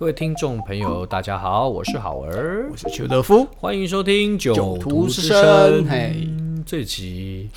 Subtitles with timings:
[0.00, 5.84] 各位听众朋友，大家好，我是好儿，我是邱德夫，欢迎收听《九徒之声》。
[5.86, 6.26] 嘿，
[6.64, 7.50] 这集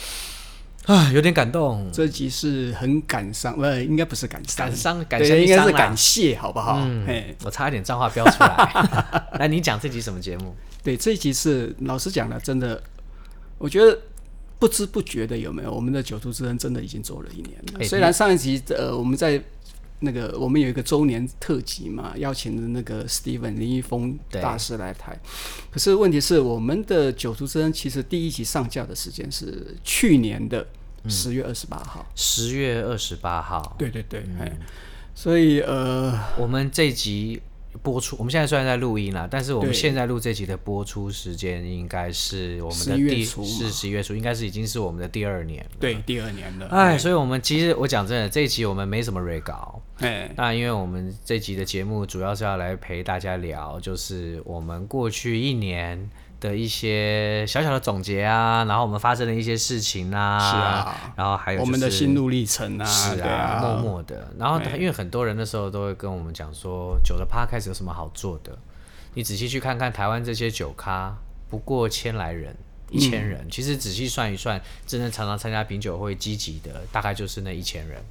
[0.85, 1.90] 啊，有点感动。
[1.94, 6.79] 这集是很感伤，不，应该不是感伤，感伤，感伤应该是感谢，好不好？
[6.81, 9.29] 嗯，嘿，我差一点脏话飙出来。
[9.39, 10.53] 来，你讲这集什么节目？
[10.83, 12.83] 对，这一集是老实讲的，真的，
[13.57, 13.97] 我觉得
[14.60, 17.85] 不知不觉的有没有，我们的《九徒之恩》真的已经做了一年了。
[17.85, 19.41] 虽然上一集呃，我们在。
[19.99, 25.18] 那个我们有一个周年特辑嘛，邀请的那个 Steven 林一峰大师来台。
[25.72, 30.68] 可是问题是，我们的《九族之恩》其实第一集上架的时间是去年的
[31.08, 32.05] 十月二十八号。
[32.16, 33.76] 十、嗯、月二十八号。
[33.77, 34.58] 对对对，嗯、
[35.16, 37.41] 所以呃，我们这集。
[37.82, 45.72] 播出，我们现在虽然在录音啦，但是我们现在录这集的播出时间应该是我们的第是十一月初，应该是已经是我们的第二年了。
[45.80, 46.68] 对，第二年了。
[46.68, 49.82] 哎，所以我们其实我讲真的，这一集我们没什么 re 稿。
[49.98, 56.10] 哎，那因为我们这集的节目主要是要来陪大家聊，就是我们过去一年。
[56.44, 64.27] 的一些小小的总结啊，然后我们发生的一些事情啊，是啊，然后还有、就是、我们的心路历程啊，是啊，啊默默的。
[64.38, 68.58] 然后因为很多人那时候都会跟我们讲说，酒的 Podcast 有什么好做的？
[69.13, 71.16] 你仔细去看看台湾这些酒咖，
[71.50, 72.53] 不过千来人，
[72.89, 73.39] 一千人。
[73.45, 78.03] 嗯、其实仔细算一算，真正常常参加品酒会积极的，大概就是那一千人。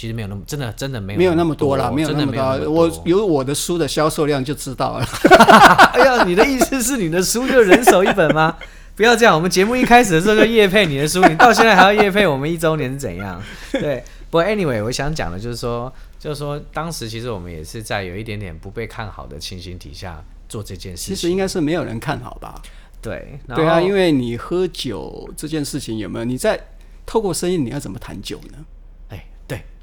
[0.00, 2.70] 其实没有那么真的，真的没有没有那么多了，没有那么多。
[2.72, 5.04] 我有我的书的销售量就知道了。
[5.92, 8.56] 哎呀，你的意思是你的书就人手一本吗？
[8.96, 13.38] 不要这样，我们节目一开始的时候就业配你的书，你到现在还要业配我们一周年是怎样？
[13.72, 21.14] 对，不过 anyway，我想讲的就是说，就是说当时其实我们也是在有一点点不被看好的情形底下做这件事情。
[21.14, 22.54] 其实应该是没有人看好吧？
[23.02, 26.24] 对，对啊，因为你喝酒这件事情有没有？
[26.24, 26.58] 你在
[27.04, 28.64] 透过声音，你要怎么谈酒呢？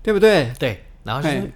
[0.07, 0.53] 对不对？
[0.57, 1.51] 对，然后就是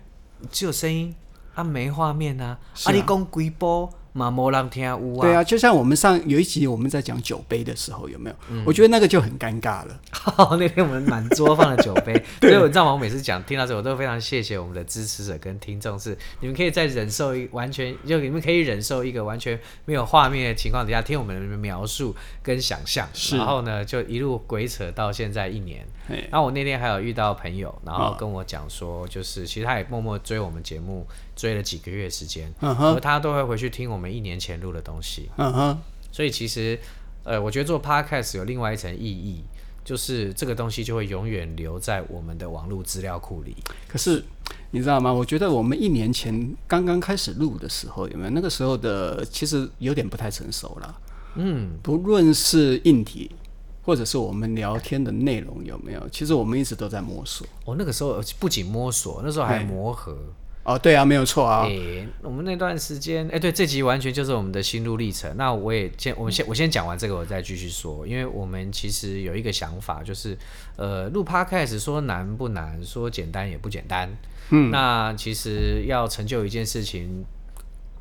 [0.52, 1.16] 只有声音，
[1.56, 3.90] 啊，没画面啊，啊，你讲几波。
[4.14, 5.22] 马摩浪天乌啊！
[5.22, 8.36] 对啊，就像我们上有一集我们在讲酒杯的时候，有没有？
[8.50, 10.00] 嗯、我觉得那个就很尴尬了。
[10.60, 12.92] 那天我们满桌放了酒杯， 所以我知道？
[12.92, 25.86] 我每次讲听到这，我都非常谢谢我们的支持者跟听众，是你们可以在忍受一完全就你们可以忍受一个完全没有画面的情况底下听我们的描述跟想象，然后呢就一路鬼扯到现在一年。
[26.30, 31.08] 然后我那天还有遇到朋友，然后跟我讲说，就是其实他也默默追我们节目。
[31.36, 35.78] 追了几个月时间，嗯哼，他都会回去听我们一年前录的东西，嗯哼，
[36.12, 36.80] 所以其实，
[37.24, 39.44] 呃，我觉得做 podcast 有另外一层意义，
[39.84, 43.56] 就是这个东西就会永远留在我们的网络资料库里。
[43.88, 44.24] 可是
[44.72, 45.12] 你知道吗？
[45.12, 51.00] 我觉得我们一年前刚刚开始录的时候，有没有那个时候的其实有点不太成熟了，
[51.36, 53.32] 嗯，不论是硬体
[53.84, 57.48] 或者是我们聊天的内容有没有，其实我们一直都在摸索。
[57.66, 60.16] 哦，那个时候不仅摸索，那时候还磨合。
[60.64, 61.66] 哦，对啊，没有错啊。
[61.66, 65.36] 欸，我们那段时间，哎，对，这集完全就是我们的心路历程。
[65.36, 68.06] 那我也先，我们先，我先讲完这个，我再继续说。
[68.06, 70.38] 因为我们其实有一个想法，就是，
[70.76, 74.16] 呃，录 Podcast 说难不难，说简单也不简单。
[74.52, 77.26] 嗯，那其实要成就一件事情。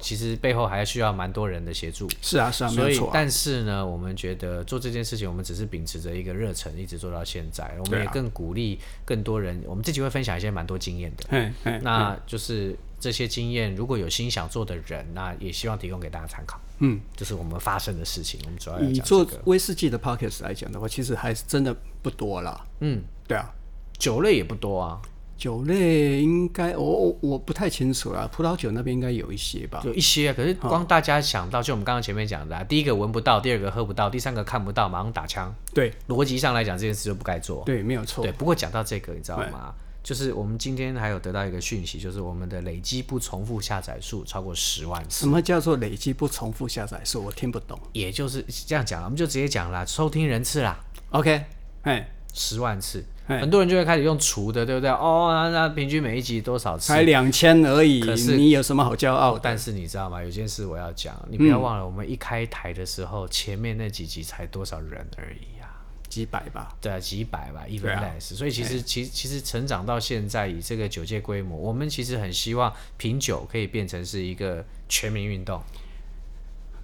[0.00, 2.08] 其实背后还需要蛮多人的协助。
[2.20, 3.10] 是啊，是啊，所以，没错啊。
[3.14, 7.76] 但是呢，我们觉得做这件事情，我们只是秉持着一个热忱，一直做到现在。
[7.78, 9.62] 我们也更鼓励更多人。
[9.66, 11.80] 我们自己会分享一些蛮多经验的。
[11.82, 16.60] 那就是这些经验，如果有心想做的人，那也希望提供给大家参考。
[16.78, 18.40] 嗯，就是我们发生的事情。
[18.44, 19.22] 我们主要要讲这个。
[19.22, 22.66] 你做威士忌的 p o c k e t 来讲的话，其实还是真的不多啦。
[22.80, 23.52] 嗯，对啊，
[23.98, 25.00] 酒类也不多啊。
[25.40, 30.34] 酒类应该我我我不太清楚啦，葡萄酒那边应该有一些吧，有一些啊。
[30.36, 35.50] 可是光大家想到，就我们刚刚前面讲的，啊，第一个闻不到，第二个喝不到，第三个看不到，马上打枪。
[35.72, 37.62] 对，逻辑上来讲，这件事就不该做。
[37.64, 38.22] 对，没有错。
[38.22, 39.74] 对，不过讲到这个，你知道吗？
[40.02, 45.20] 就是我们今天还有得到一个讯息，就是我们的累积不重复下载数超过十万次。
[45.20, 47.22] 什么叫做累积不重复下载数？
[47.22, 47.80] 我听不懂。
[47.94, 50.78] 也就是这样讲，我们就直接讲啦，收听人次啦。
[51.12, 51.44] OK，
[51.84, 53.02] 哎，十万次。
[53.26, 54.90] 很多人就会开始用除的，对不对？
[54.90, 56.88] 哦，那那平均每一集多少次？
[56.88, 58.00] 才两千而已。
[58.00, 59.38] 可是你有什么好骄傲？
[59.38, 60.22] 但是你知道吗？
[60.22, 65.70] 有件事我要讲，你不要忘了，我们一开台的时候，嗯、前面那几集才多少人而已啊？
[66.08, 66.74] 几百吧？
[66.80, 68.34] 对啊，几百吧，even less。
[68.34, 75.62] 所以其实，其其实成长到现在，以这个酒界规模，我们其实很希望品酒可以变成是一个全民运动。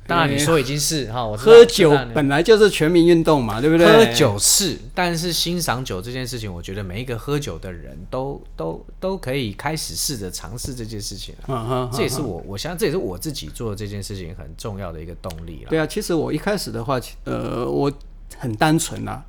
[0.07, 3.87] 当然你说已经是哈，我喝酒本来就是全民运动嘛，对不对？
[3.87, 11.91] 喝酒是，但是欣赏酒这件事情，我觉得每一个喝酒的人都都都可以开始试着尝试这件事情了。
[11.93, 15.71] 这也是我，我想这也是我自己做这件事情很重要的一个动力了。
[15.71, 17.93] 对啊，其实我一开始的话，呃，我
[18.39, 19.23] 很单纯呐，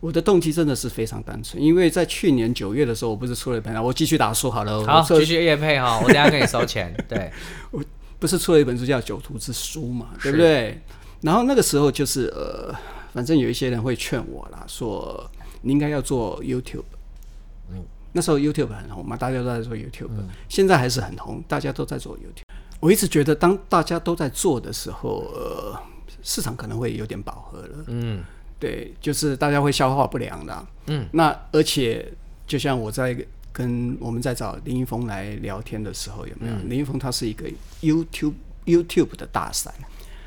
[0.00, 4.84] 我的动机真的是非常单纯，因为在去年九月的时候，我不是出了一本，我继续打书好了。
[4.84, 6.94] 好，继续夜配哈，我等下给你收钱。
[7.08, 7.30] 对，
[7.70, 7.82] 我
[8.18, 10.80] 不是出了一本书叫《九徒之书》嘛，对不对？
[11.20, 12.74] 然后那个时候就是呃，
[13.12, 15.28] 反正有一些人会劝我啦，说
[15.62, 16.84] 你应该要做 YouTube。
[17.70, 22.42] 嗯，那时候 YouTube 很红嘛，大家都在做 YouTube，嗯，现在还是很红，大家都在做 YouTube。
[22.80, 25.78] 我一直觉得，当大家都在做的时候，呃，
[26.22, 27.84] 市场可能会有点饱和了。
[27.88, 28.24] 嗯。
[28.58, 30.66] 对，就是大家会消化不良的。
[30.86, 32.10] 嗯，那而且
[32.46, 33.14] 就像我在
[33.56, 36.54] 跟我们在找林一峰来聊天的时候，有没有？
[36.54, 37.48] 嗯、林一峰他是一个
[37.80, 38.34] YouTube
[38.66, 39.72] YouTube 的大神，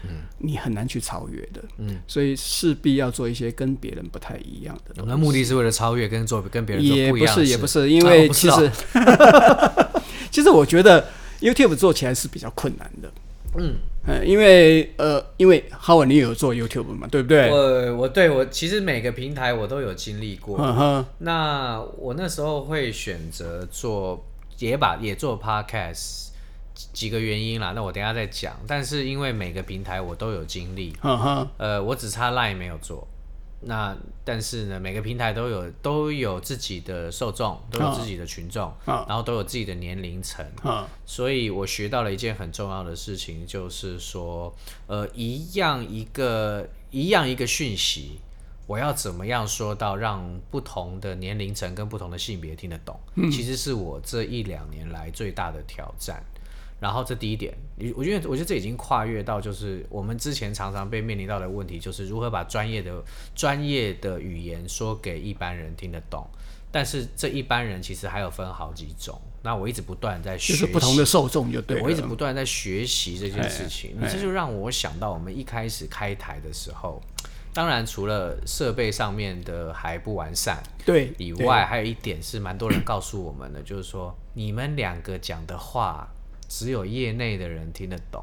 [0.01, 1.63] 嗯，你很难去超越的。
[1.77, 5.03] 嗯，所以势必要做一些跟别人不太一样的。
[5.05, 6.83] 那目的是为了超越，跟做跟别人。
[6.83, 8.65] 也不是，也不是，因为其实，
[8.97, 10.01] 啊、
[10.31, 11.07] 其实我觉得
[11.39, 13.11] YouTube 做起来是比较困难的。
[13.59, 13.75] 嗯。
[14.05, 17.49] 嗯，因为呃，因为哈文你也有做 YouTube 嘛，对不对？
[17.51, 20.57] 我我对我其实每个平台我都有经历过。
[20.59, 21.05] 嗯哼。
[21.19, 24.25] 那我那时候会选择做，
[24.57, 26.29] 也把也做 Podcast，
[26.93, 27.73] 几个原因啦。
[27.75, 28.55] 那我等一下再讲。
[28.65, 30.93] 但是因为每个平台我都有经历。
[31.03, 31.47] 嗯哼。
[31.57, 33.07] 呃，我只差 Line 没有做。
[33.61, 44.55] 那但是呢，每个平台都有都有自己的受众，都有自己的群众，啊、然后都有自己的年龄层，啊、所以我学到了一件很重要的事情，就是说，
[44.87, 48.19] 呃，一样一个一样一个讯息，
[48.65, 56.23] 我要怎么样说到让不同的年龄层跟不同的性别听得懂，嗯、其实是我这一两年来最大的挑战。
[56.79, 57.53] 然后这第一点，
[57.93, 63.03] 我觉得我觉得这已经跨越到就是我们之前常常被面临到的问题，就是如何把专业的
[63.35, 66.25] 专业的语言说给一般人听得懂。
[66.71, 69.19] 但是这一般人其实还有分好几种。
[69.41, 71.77] 那我一直不断在学习，就是不同的受众就对。
[71.77, 73.97] 对，我一直不断在学习这件事情。
[73.99, 77.01] 你这就让我想到我们一开始开台的时候，
[77.53, 86.07] 当然除了设备上面的还不完善对以外，还有一点是蛮多人告诉我们的，就是说你们两个讲的话。
[86.49, 88.21] 只有业内的人听得懂，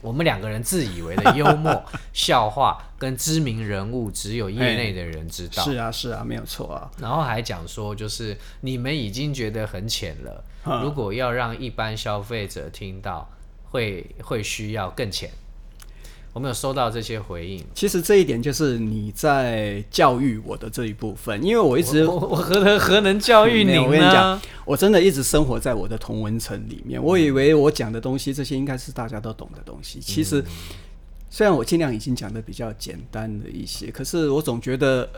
[0.00, 5.64] 我们两个人自以为的幽默 笑话跟知名人物，只有业内的人知道。
[5.64, 6.90] 是啊，是啊，没有错啊。
[6.98, 10.44] 然后还讲说，就是你们已经觉得很浅了，
[10.84, 13.28] 如果要让一般消费者听到，
[13.70, 15.30] 会会需要更浅。
[16.32, 17.62] 我没有收到这些回应。
[17.74, 23.82] 其实这一点就是你在教育我的这一部分，因为我一直我，我何能何能教育你呢？
[23.82, 27.02] 我跟你讲，我真的一直生活在我的同文层里面。
[27.02, 30.00] 我以为我讲的东西，这些应该是大家都懂的东西。
[30.00, 30.42] 其实，
[31.28, 35.08] 虽然我尽量已经讲的比较简单的一些，可是我总觉得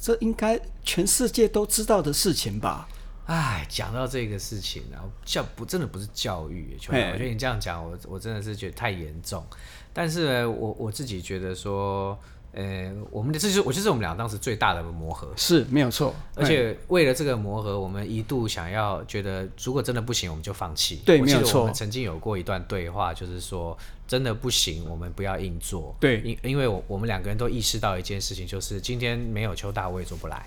[0.00, 2.88] 这应该全世界都知道的事情吧。
[3.26, 9.44] 哎，讲到这个事情，然后教不真的不是教育，我觉得你这样讲，我我真的是觉得太严重。
[9.92, 12.18] 但是呢，我我自己觉得说，
[12.52, 16.14] 呃，我们的这就是我觉得是我们俩当时最大的磨合，是没有错。
[16.34, 21.00] 而且为了这个磨合，我们一度想要觉得，如果真的不行，我们就放弃。
[21.04, 21.60] 对，没有错。
[21.60, 23.76] 我们曾经有过一段对话，就是说，
[24.06, 25.94] 真的不行，我们不要硬做。
[26.00, 30.46] 对，因因为我我们两个人都意识到一件事情，就是今天没有邱大，我也做不来。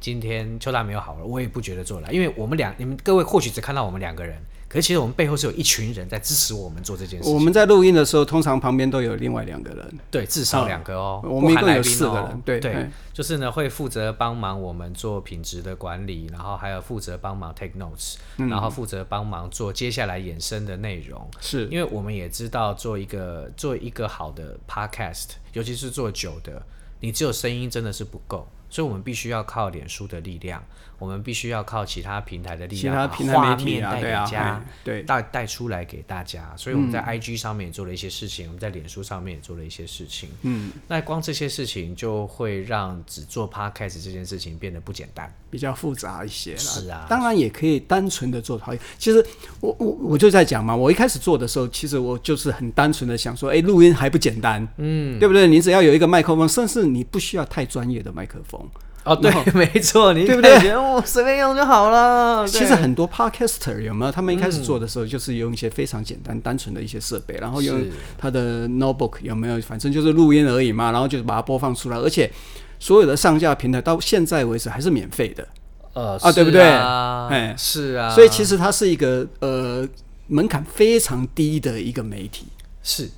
[0.00, 4.38] 今天邱大没有好了，我也不觉得做来，因为我们两，你们各位或许只看到我们两个人。
[4.68, 7.30] 可是其实我们背后是有一群人在支持我们做这件事。
[7.30, 11.22] 我们在录音的时候，通常旁边都有另外两个人，对，至少两个哦。
[11.24, 21.26] 我们一共有四个人，对对，就是呢会负责帮忙我们做品质的管理，然后还有负责帮忙 take notes，然后负责帮忙做接下来衍生的内容。
[21.40, 26.62] 是因为我们也知道做一个做一个好的 podcast，尤其是做久的，
[27.00, 30.62] 你只有声音真的是不够，所以我们必须要靠脸书的力量。
[30.98, 36.52] 我们必须要靠其他平台的力量，把画面带给大家，对，带带出来给大家。
[36.56, 40.28] 所以我们在 IG 上面也做了一些事情，我们在脸书上面也做了一些事情。
[40.42, 46.58] 嗯，那光这些事情就会让只做 Podcast 这件事情变得不简单，比较复杂一些了。
[46.58, 48.74] 是啊，当然也可以单纯的做好。
[48.98, 49.24] 其实
[49.60, 55.46] 我我我就在讲嘛，我一开始做的时候，其实我就是很单纯的想说，哎，录音还不简单，嗯，对不对？
[55.46, 58.60] 你只要有一个麦克风，甚至你不需要太专业的麦克风。
[59.04, 60.76] 哦，对， 没错，你对不对？
[60.76, 62.46] 我随便用就好了。
[62.48, 64.12] 其实很多 podcaster 有没有？
[64.12, 67.80] 他们一开始做的时候，就是用一些非常简单、单纯的一些设备，然后用
[68.18, 69.60] 他的 notebook 有没有？
[69.62, 71.96] 反正就是录音而已嘛，然后就把它播放出来。
[71.96, 72.30] 而且
[72.78, 75.46] 所有的上架平台到现在为止还是免费的。
[75.94, 76.62] 呃，啊，对不对？
[76.62, 78.14] 哎，是啊。
[78.14, 79.88] 所以其实它是一个呃
[80.26, 82.46] 门槛非常低的一个媒体。
[82.82, 83.08] 是。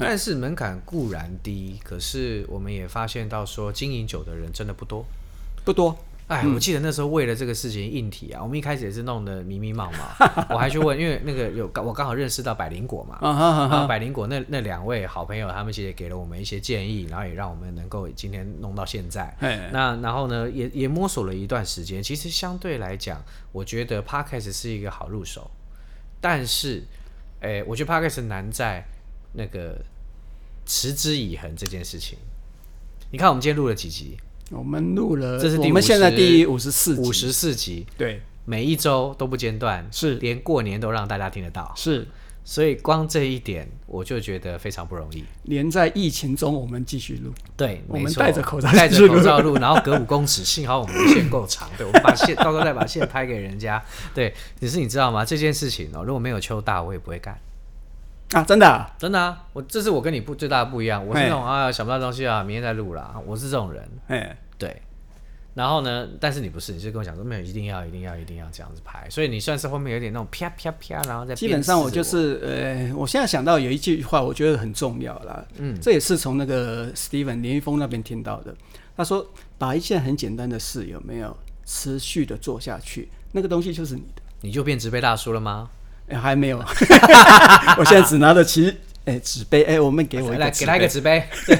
[0.00, 5.04] 但是门槛固然低，可是我们也发现到说经营酒的人真的不多。
[5.62, 5.94] 不多，
[6.26, 10.46] 哎，我记得那时候为了这个事情硬体啊，我们一开始也是弄得迷迷茫茫。
[10.48, 19.36] 我还去问，因为那个有我刚好认识到百灵果嘛，然后百灵果那那两位好朋友，他们其实也给了我们一些建议，然后也让我们能够今天弄到现在。
[19.70, 22.02] 那然后呢，也也摸索了一段时间。
[22.02, 25.50] 其实相对来讲，我觉得 Podcast 是一个好入手，
[26.22, 26.82] 但是，
[27.40, 28.82] 哎，我觉得 Podcast 难在
[29.34, 29.78] 那个
[30.70, 32.16] 持之以恒这件事情。
[33.10, 34.16] 你看，我们今天录了几集？
[34.50, 42.06] 我们录了，这是我们现在第五十四五十四集，对，每一周都不间断，是连过年都让大家听得到，是，
[42.44, 45.24] 所以光这一点我就觉得非常不容易。
[45.42, 53.82] 连在疫情中，我们继续录，对，我们戴着口罩，戴着口罩录，然后隔五公尺，幸好我们的线够长，对，我们把线 到时候再把线拍给人家，
[54.14, 54.32] 对。
[54.60, 55.24] 只是你知道吗？
[55.24, 57.36] 这件事情哦，如果没有邱大，我也不会干
[58.32, 64.36] 啊，真的、啊，真的啊，我这是我跟你不最大的不一样，我是那种啊想不到东西啊，明天再录啦，我是这种人，哎。
[64.60, 64.82] 对，
[65.54, 66.06] 然后呢？
[66.20, 69.08] 但是你不是，你是跟我讲说没有，一定要，一定要，一定要这样子拍。
[69.08, 71.34] 所以你算是后面有点那种啪啪啪，然后再。
[71.34, 75.42] 基本上我就是，呃，我现在想到有一句话，我觉得很重要啦。
[75.56, 78.54] 嗯，这也是从那个 Steven 林一峰那边听到的。
[78.94, 81.34] 他说，把一件很简单的事有没有
[81.64, 84.22] 持续的做下去，那个东西就是你的。
[84.42, 85.70] 你就变植被大叔了吗？
[86.10, 86.58] 哎，还没有。
[87.78, 89.62] 我现在只拿得起，哎，纸杯。
[89.62, 91.22] 哎，我们给我来给他一个纸杯。
[91.46, 91.58] 对。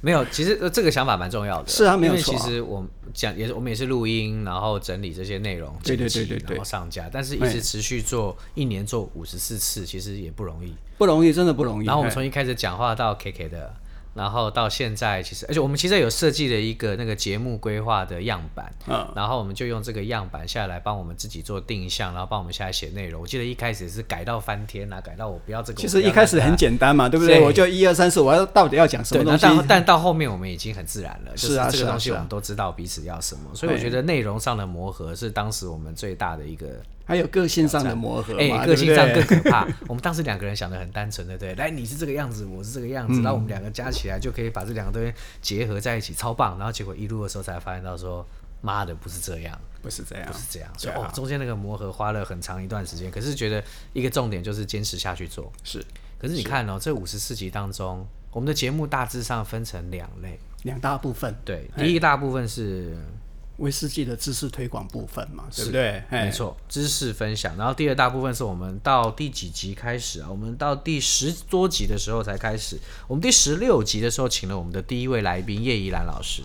[0.00, 1.68] 没有，其实这个想法蛮重要的。
[1.68, 2.34] 是啊，没有错。
[2.34, 7.08] 其实我们讲也是，我们也是录音，然后整理这些内容，对对对对，然后上架。
[7.10, 11.86] 但是一直持续做，一年做五十四次，其实也不容易，不容易，真的不容易。
[11.86, 13.74] 然后我们从一开始讲话到 K K 的。
[14.14, 23.20] 然后到现在，其实而且我们其实有设计了一个那个节目规划的样板，嗯，然后我们就用这个样板下来帮我们自己做定向，然后帮我们下来写内容。
[23.20, 25.80] 我记得一开始是改到翻天啊，改到我不要这个。
[25.80, 27.40] 其实一开始很简单嘛，对不对？
[27.40, 29.42] 我就一二三四，我要到底要讲什么东西？
[29.42, 36.66] 但但到后面我们已经很自然了，是啊这个东西我们都知道彼此要什么，所以我觉得内容上的磨合是当时我们最大的一个。
[37.06, 39.68] 还有个性上的磨合，哎、欸，个性上更可怕。
[39.86, 41.54] 我们当时两个人想的很单纯，对不对？
[41.56, 46.56] 来，你是这个样子，我是这个样子，然后我们两个加起来就可以把这两个东西结合在一起，超棒。
[46.58, 48.26] 然后结果一路的时候才发现到说，
[48.62, 50.70] 妈的，不是这样，不是这样，不是这样。
[50.78, 53.10] 所以哦，中间那个磨合花了很长一段时间。
[53.10, 55.52] 可是觉得一个重点就是坚持下去做。
[55.62, 55.84] 是。
[56.18, 61.34] 可是你看哦，这五十四集当中，我们的节目大致上分成两类，两大部分。
[61.44, 62.96] 对，第一大部分是。
[63.58, 66.02] 威士忌的知识推广部分嘛，对不对？
[66.10, 67.56] 没错，知识分享。
[67.56, 70.26] 然后第二大部分是我们到第几集开始啊？
[70.28, 72.76] 我们到第十多集的时候才开始。
[73.06, 76.42] 我们第十六集的时候请了我们的第一位来宾叶怡兰老师。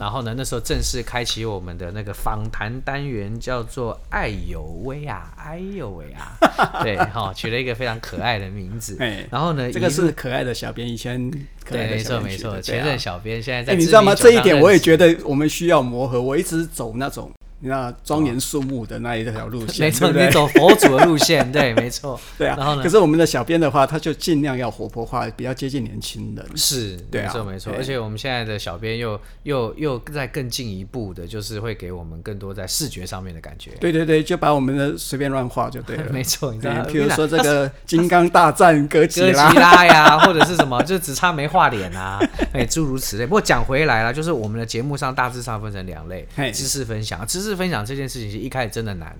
[0.00, 6.36] 然后呢，那时候正式开启我们的那个访谈单元，叫做“哎呦喂啊，哎呦喂啊”。
[6.82, 8.96] 对，哈，取了一个非常可爱的名字。
[9.30, 11.30] 然后呢，这个是可爱的小编以前。
[11.70, 13.74] 对，没错没错，前任小编现在在。
[13.74, 14.14] 你知道吗？
[14.14, 16.20] 这一点我也觉得我们需要磨合。
[16.20, 17.30] 我一直走那种。
[17.60, 22.56] 那庄严肃穆的那一条路线，没错，你走佛祖的路线， 对，没错，对啊。
[22.58, 22.82] 然后呢？
[22.82, 26.44] 可是我们的小编的话，他就尽量要活泼化，比较接近年轻人。
[26.56, 27.72] 是，没错，没错。
[27.76, 33.70] 而且我们现在的小编又又又在更进一步的，就是会给我们更多在视觉上面的感觉。
[33.80, 36.04] 对对对，就把我们的随便乱画就对了。
[36.12, 42.18] 没错，你知道，比如说这个金刚大战 哥吉拉，哥吉拉呀，或者是什么，就只差没画脸啊，
[42.52, 43.24] 哎，诸如此类。
[43.24, 48.40] 不过讲回来了，就是我们的节目上大致上分成两类：知识分享，知识分享这件事情。
[48.40, 49.16] 一开始真的难，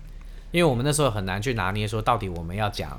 [0.50, 2.98] 因为我们那时候很难去拿捏，说到底我们要讲，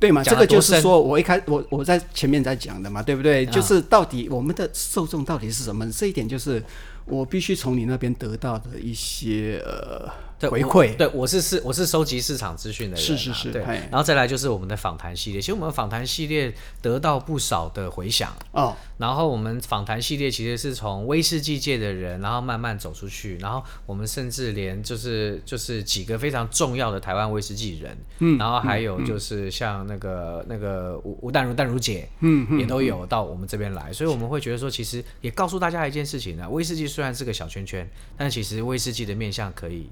[0.00, 0.22] 对嘛？
[0.22, 3.44] 这个就是说我一开我我在前面在讲的嘛，对不对？
[3.46, 5.90] 就是到底我们的受众到底是什么？
[5.90, 6.62] 这一点就是
[7.04, 10.08] 我必须从你那边得到的一些呃。
[10.50, 13.62] 回馈，对，我是是我是收集市场资讯的人，是是是，对。
[13.62, 18.76] 然后再来就是我们的访谈系列，其实我们访谈系列得到不少的回响哦。
[18.98, 39.90] 然后我们访谈系列其实是从威士忌界的人，然后慢慢走出去，然后我们甚至连就是就是几个非常重要的台湾威士忌人，嗯，然后还有就是像那个那个吴吴淡如淡如姐，嗯，也都有到我们这边来，所以我们会觉得说，其实也告诉大家一件事情呢，威士忌虽然是个小圈圈，但其实威士忌的面向可以。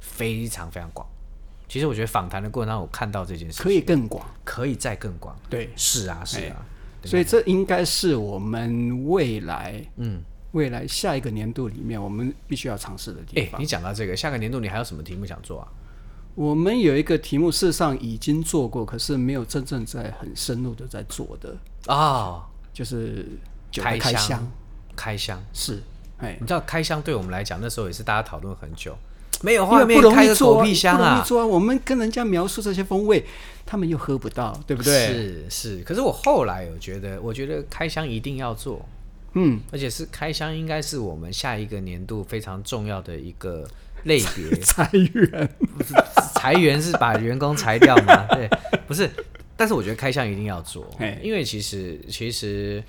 [0.00, 1.06] 非常非常广，
[1.68, 5.36] 其实我觉得访谈的过程当中，我看到这件事可以更广，可以再更广。
[5.50, 6.64] 对，是啊，是啊，
[7.04, 13.58] 所以这应该是我们未来，嗯，未来下一个年度里面，我们必须要尝试的地方。
[13.58, 15.68] 欸，你讲到这个，下个年度你还有什么题目想做啊？
[16.34, 23.26] 我们有一个题目，事实上已经做过，可是没有真正在很深入的在做的啊，哦，就是
[23.72, 24.52] 开箱，
[24.94, 25.42] 开箱。
[25.52, 25.82] 是，
[26.18, 28.96] 哎，你知道开箱对我们来讲，那时候也是大家讨论很久。
[29.42, 31.22] 没有画面，开个狗屁香啊！
[31.24, 31.46] 做啊！
[31.46, 33.24] 我们跟人家描述这些风味，
[33.64, 35.06] 他们又喝不到，对不对？
[35.06, 35.82] 是是。
[35.84, 38.84] 可是我后来有觉得，我觉得开箱一定要做，
[39.34, 43.68] 嗯，而且是开箱，应该是我们下一个年度非常重要的一个
[44.04, 44.58] 类别。
[44.60, 45.48] 裁员，
[46.34, 48.26] 裁员是把员工裁掉吗？
[48.30, 48.48] 对，
[48.86, 49.08] 不是。
[49.56, 50.88] 但是我觉得开箱一定要做，
[51.20, 52.80] 因为其实其实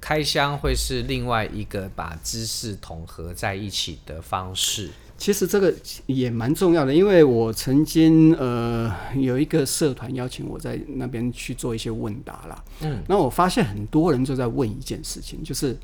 [0.00, 4.90] 开箱会是另外一个把知识统合在一起的方式。
[5.16, 5.74] 其实这个
[6.06, 12.64] 也蛮重要的，因为我曾经呃有一个社团邀请我在那边去做一些问答啦。
[12.82, 15.76] 嗯，那我发现很多人就在问一件事情，就是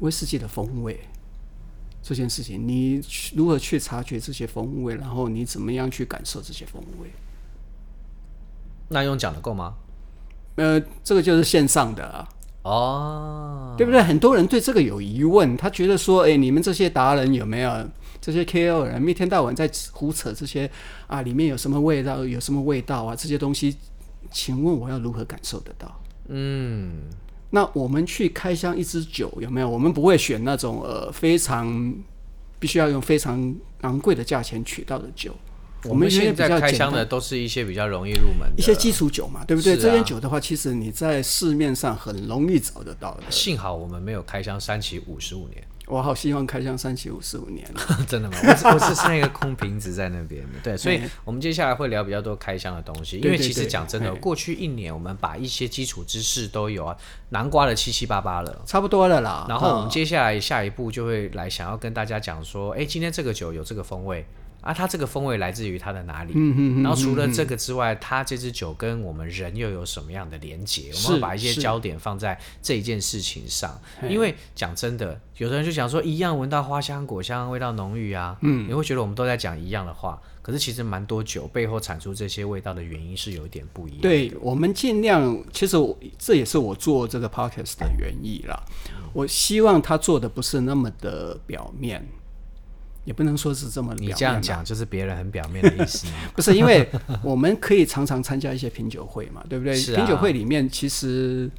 [0.00, 1.00] 威士忌的风味
[2.02, 3.00] 这件事情，你
[3.34, 7.08] 如何去察觉这些风味，然后你怎么样去感受这些风味？
[8.90, 9.76] 那用讲的够吗？
[10.56, 12.28] 呃，这个就是线上的啊。
[12.68, 14.02] 哦，对不对？
[14.02, 17.88] 很多人对这个有疑问，他觉得说，哎，你们这些达人有没有？
[18.20, 20.68] 这些 KOL 人一天到晚在胡扯这些
[21.06, 23.14] 啊，里面有什么味道，有什么味道啊？
[23.16, 23.76] 这些东西，
[24.30, 26.00] 请问我要如何感受得到？
[26.26, 27.04] 嗯，
[27.50, 29.70] 那我们去开箱一支酒有没有？
[29.70, 31.94] 我们不会选那种呃非常
[32.58, 35.32] 必须要用非常昂贵的价钱取到的酒。
[35.84, 39.74] 我们现在开箱的都是一些比较容易入门的一些基础酒嘛，对不对？
[39.74, 43.22] 啊、这些酒的话，其实你在市面上很容易找得到的。
[43.30, 45.62] 幸好我们没有开箱三期五十五年。
[45.86, 47.66] 我好希望开箱三七五十五年，
[48.06, 48.36] 真的吗？
[48.42, 56.94] 我是我是是那个空瓶子在那边的，对，所以我们接下来会聊比较多开箱的东西，因为其实讲真的，过去一年我们把一些基础知识都有啊，
[57.30, 59.46] 南瓜的七七八八了，差不多了啦。
[59.48, 64.26] 然后我们接下来下一步就会来想要跟大家讲说，哎，今天这个酒有这个风味。
[64.68, 66.34] 啊，它这个风味来自于它的哪里？
[66.36, 70.90] 嗯嗯，然后除了这个之外，它这支酒跟我们人又有什么样的连结？
[70.92, 73.80] 我们要把一些焦点放在这一件事情上。
[74.10, 80.20] 因为讲真的，有的人就想说一样闻到花香、果香，味道浓郁啊，嗯，你会觉得我们都在讲一样的话。
[80.42, 84.00] 可是其实蛮多酒背后产出这些味道的原因是有一点不一样。
[84.02, 88.62] 对，我们尽量，其实我这也是我做这个 podcast 的原意啦。
[89.14, 92.06] 我希望他做的不是那么的表面。
[93.08, 96.06] 也不能说是这么你这样讲就是别人很表面的意思。
[96.36, 96.86] 不是，因为
[97.22, 99.72] 我们可以常常参加一些品酒会嘛，对不对？
[99.94, 99.96] 啊。
[99.96, 101.50] 品酒会里面其实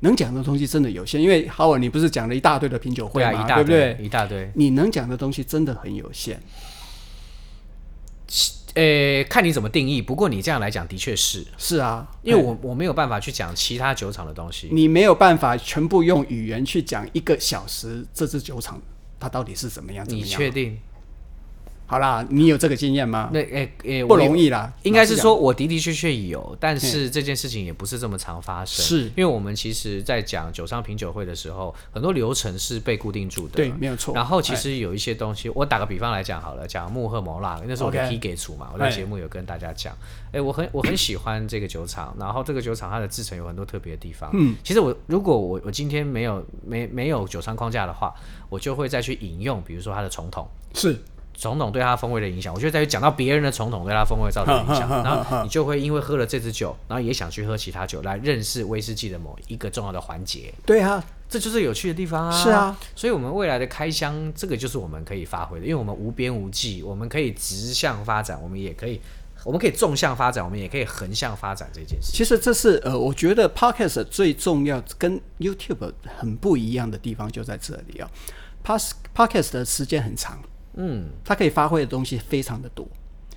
[0.00, 3.96] 能讲的东西真的有限，因为 Howard 你不是讲了一大堆的品酒会嘛，对不对？
[4.02, 4.52] 一大堆。
[4.54, 6.38] 你能讲的东西真的很有限。
[8.74, 10.02] 呃，看你怎么定义。
[10.02, 11.46] 不过你这样来讲的确是。
[11.56, 14.68] 是啊，因为我我没有办法去讲其他酒厂的东西。
[14.70, 18.78] 你没有办法全部用语言去讲一个小时这支酒厂。
[19.22, 20.04] 他到底是怎么样？
[20.04, 20.28] 怎么样？
[20.28, 20.76] 你确定？
[21.86, 23.28] 好啦，你有这个经验吗？
[23.34, 24.72] 那诶诶，欸、不容易啦。
[24.82, 28.82] 应该是说，我的的确确有，但是这件事情也不是这么常发生。
[28.82, 33.56] 是因为我们其实，在讲酒商品酒会的时候，很多流程是被固定住的。
[33.56, 34.14] 对，没有错。
[34.14, 39.94] 然后其实有一些东西，我打个比方来讲好了，讲木赫摩拉，那时候我的 T 给出嘛，我在节目有跟大家讲，
[40.32, 44.30] 哎，我很我很喜欢这个酒厂，然后这个酒厂它的制程有很多特别的地方。
[44.32, 48.14] 嗯，其实我如果我我今天没有没没有酒商框架的话，
[48.48, 50.48] 我就会再去引用，比如说它的重桶。
[50.72, 50.98] 是。
[51.34, 60.52] 重桶对他风味的影响，我觉得在于讲到别人的总统对他风味造成的影响，然后你就会因为喝了这支酒，然后也想去喝其他酒，来认识威士忌的某一个重要的环节。
[60.64, 62.42] 对啊，这就是有趣的地方啊！
[62.42, 69.00] 是啊，所以我们未来的开箱，这个就是我们可以发挥的，因为我们无边无际，我们可以直向发展，我们也可以，
[69.44, 72.12] 我们可以纵向发展，我们也可以横向发展这件事。
[72.12, 78.08] 其实这是呃，我觉得 Podcast 最重要跟 YouTube 很不一样的地方就在这里啊。
[78.64, 80.38] Pas Podcast 的时间很长。
[80.74, 82.86] 嗯，它可以发挥的东西非常的多。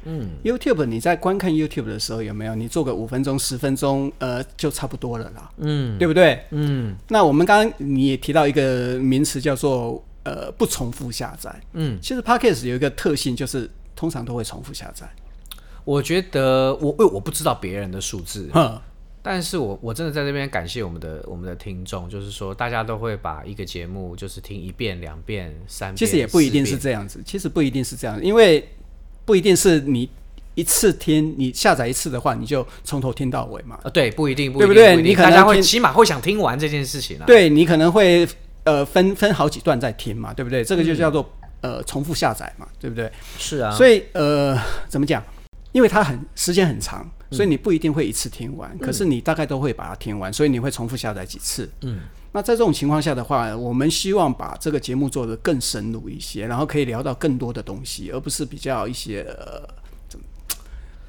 [0.07, 2.53] 嗯，YouTube 你在观看 YouTube 的时候有没有？
[2.53, 5.51] 你做个五分钟、十分钟，呃，就差不多了啦。
[5.57, 6.39] 嗯，对不对？
[6.51, 11.59] 嗯，那我们刚刚你也提到一个名词叫做呃不重复下载。
[11.73, 15.09] 嗯，其实 Podcast 有一个特性就是通常都会重复下载。
[15.83, 18.47] 我觉得我我不知道别人的数字。
[19.27, 25.97] 但是我我真的在这边感谢我们的我们的听众，就是说大家都会把一个节目就是听一遍、两遍、三遍。
[25.97, 28.69] 其实也不一定是这样子，其实不一定是这样子，因为
[29.25, 30.07] 不一定是你
[30.53, 33.79] 一次听，你下载一次的话，你就从头听到尾嘛。
[33.81, 34.95] 啊，对，不一定，对不对？
[35.01, 37.25] 你可能大家会起码会想听完这件事情啊。
[37.25, 38.27] 对，你可能会
[38.63, 40.63] 呃分分好几段在听嘛，对不对？
[40.63, 41.27] 这个就叫做、
[41.61, 43.11] 嗯、呃重复下载嘛，对不对？
[43.39, 43.71] 是啊。
[43.71, 44.55] 所以呃
[44.87, 45.23] 怎么讲？
[45.75, 47.05] 因为它很时间很长。
[47.31, 51.69] 所以你不一定会一次听完，嗯、可是你大概都会把它听完，所以你会重复下载几次。
[51.81, 59.25] 嗯，那在这种情况下的话，我们希望把这个节目做得更深入一些，然后可以聊到更多的东西，而不是比较一些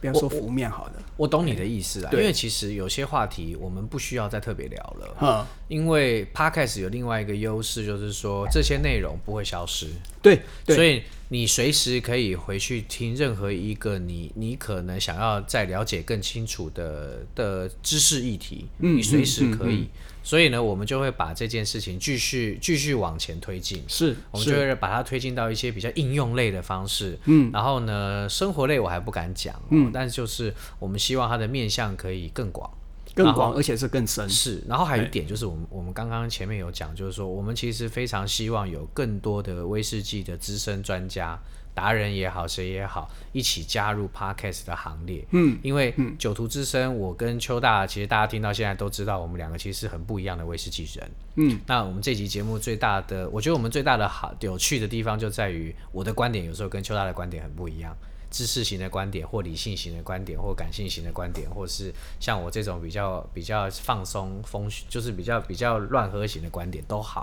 [0.00, 0.94] 不要说浮面好的。
[1.16, 5.46] 我懂你的意思啊，因为其实有些话题我们不需要再特别聊了。
[5.68, 9.86] 因为 Podcast 有另外一个优势，就是说这些内容不会消失。
[10.20, 19.74] 对，对，所以你随时可以回去听任何一个你你可能想要再了解更清楚的的知识议题，嗯，你随时可以。
[19.74, 19.88] 嗯嗯嗯
[20.26, 23.84] 所以呢，我们就会把这件事情继续继续往前推进。
[23.86, 27.16] 是，我们就会把它推进到一些比较应用类的方式。
[27.26, 29.54] 嗯，然后呢，生活类我还不敢讲。
[29.70, 32.68] 嗯，但是就是我们希望它的面向可以更广，
[33.14, 34.28] 更广，而且是更深。
[34.28, 41.40] 是，然后还有一点就是，我们我们刚刚前面有讲，就是说，我们其实非常希望有更多的威士忌的资深专家。
[41.76, 45.22] 达人也好，谁也好，一起加入 Podcast 的行列。
[45.32, 51.10] 嗯，因为酒徒之声，我跟邱大，其实大家听到现在都知道，我们两个其实是很不一样的威士忌人。
[51.34, 57.94] 嗯，那我们这集节目最大的，我觉得我们最大的好有趣的地方就在于，我的观点有时候跟邱大的观点很不一样，
[58.30, 67.20] 知识型的观点，或理性型的观点，或感性型的观点，或是像我这种比较比较放松风，就是比较比较乱喝型的观点都好。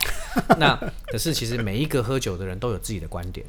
[0.60, 3.44] 那可是其实每一个喝酒的人都有自己的观点。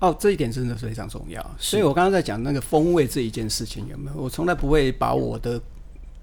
[0.00, 1.44] 哦，这一点真的非常重要。
[1.58, 4.22] 所以我刚刚在讲那个风味这一件事情，有没有？
[4.22, 5.60] 我从来不会把我的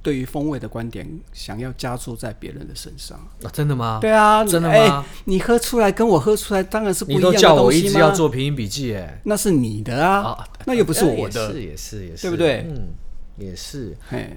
[0.01, 3.17] 对于风味的观点想要加注在别人的身上。
[3.43, 3.99] 啊，真的吗？
[4.01, 4.75] 对啊，真的吗？
[4.75, 7.49] 欸，你喝出来跟我喝出来当然是不一样的东西吗？
[7.49, 12.65] 你都叫我一直要做拼音笔记，哎，那是你的啊，啊，那又不是我的，也是也是也是，对不对？
[12.69, 12.87] 嗯。
[13.37, 13.95] 也是，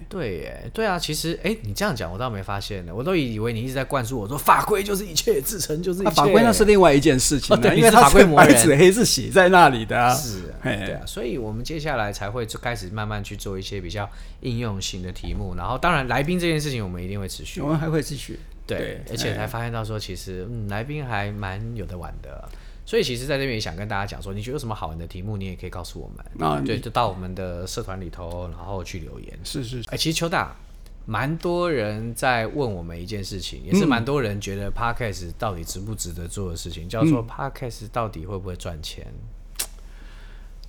[0.09, 14.09] 对，耶，对啊，其实，哎，你这样讲，我倒没发现呢，我都以为你一直在灌输我说法规就是一切，制程就是一切，法规那是另外一件事情，对，因为它是白纸黑字写在那里的啊，是，对啊，所以我们接下来才会就开始慢慢去做一些比较
[14.41, 22.49] 应用型的题目，然后当然来宾这件事情我们一定会持续，我们还会继续，对，而且才发现到说，其实，嗯，来宾还蛮有的玩的。
[22.88, 26.48] 所以其实，在这边也想跟大家讲说，你觉得有什么好玩的题目，你也可以告诉我们。
[26.48, 29.38] 啊，对，就到我们的社团里头，然后去留言。
[29.44, 29.85] 是是。
[29.88, 30.57] 哎，其实邱大，
[31.05, 39.07] 蛮多人在问我们一件事情，也是蛮多人觉得 Podcast 到底值不值得做的事情，叫做 Podcast 到底会不会赚钱？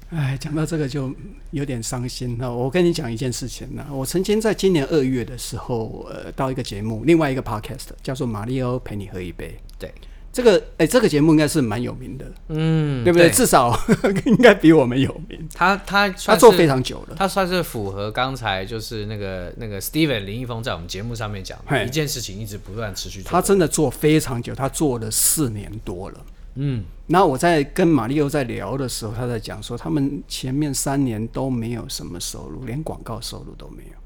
[0.09, 1.15] 哎，讲到这个就
[1.51, 2.53] 有点伤心了。
[2.53, 9.57] 我跟你讲一件事情呢，我曾经在今年二月的时候，呃，到一个节目，另外一个 Podcast 叫做《马里欧陪你喝一杯》。
[9.79, 9.93] 对。
[10.39, 13.27] 这个哎，这个节目应该是蛮有名的，嗯，对不对？
[13.27, 13.77] 对，至少
[14.25, 15.37] 应该比我们有名。
[15.53, 23.29] 他他他做非常久了，他算是符合刚才就是那个那个 Steven 林一峰在我们节目上面讲的一件事情，一直不断持续做。
[23.29, 26.21] 他真的做非常久，他做了四年多了。
[26.55, 33.99] 嗯，然后我在跟马力欧在聊的时候，他在讲说，他们前面三年都没有什么收入，连广告收入都没有。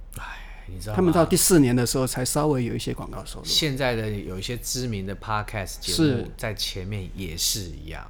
[0.68, 3.46] 你知道，他们到第四年的时候才稍微有一些广告收入。
[3.46, 8.06] 现在的有一些知名的 podcast 节目在前面也是一样，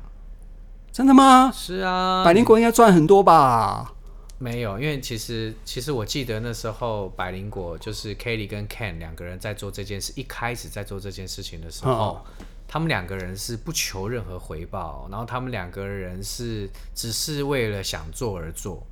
[0.91, 1.51] 真的吗？
[1.53, 3.93] 是啊，百灵果应该赚很多吧？
[4.39, 12.21] 没有，因为其实其实我记得那时候百灵果就是 Kelly 跟 Ken 两个人在做这件事，一开始在做这件事情的时候，哦、
[12.67, 18.85] 他们两个人是不求任何回报，然后他们两个人是只是为了想做而做。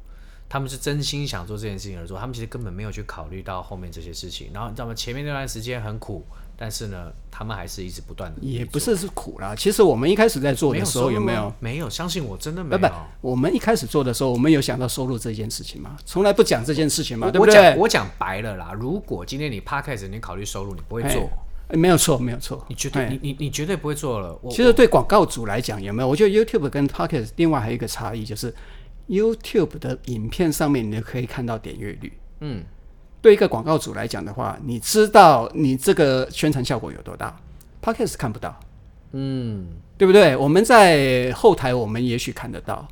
[0.52, 4.50] 他们是真心想做这件事情而做，他们其实根本没有去考虑到后面这些事情。
[4.54, 4.94] 然后你知道吗？
[4.94, 6.26] 前面那段时间很苦，
[6.58, 8.42] 但是呢，他们还是一直不断的。
[8.42, 11.54] 也不是是苦啦，其实我们一开始在做的时候有没有？
[11.62, 12.78] 没有，相信我真的没有。
[12.78, 15.96] 不不，我们一开始做的时候，我们有想到收入这件事情吗？
[16.06, 17.74] 从来不讲这件事情嘛，我对不对？
[17.78, 21.30] 我讲白了啦，如果今天你 Podcast 你考虑收入，你不会做。
[21.70, 22.62] 没有错，没有错。
[22.68, 24.38] 你绝对，你你你绝对不会做了。
[24.50, 26.10] 其实对广告主来讲，有没有？
[26.10, 28.54] 我觉得 YouTube 跟 Podcast 另外还有一个差异就是。
[29.12, 32.14] YouTube 的影片上面，你就可以看到点阅率。
[32.40, 32.64] 嗯，
[33.22, 37.38] 对一个广告主来讲的话，你知道你这个宣传效果有多大
[37.84, 38.58] ？Podcast 看不到。
[39.12, 40.38] 嗯，对不对？
[40.38, 42.88] 我们在后台，我们也许看得到。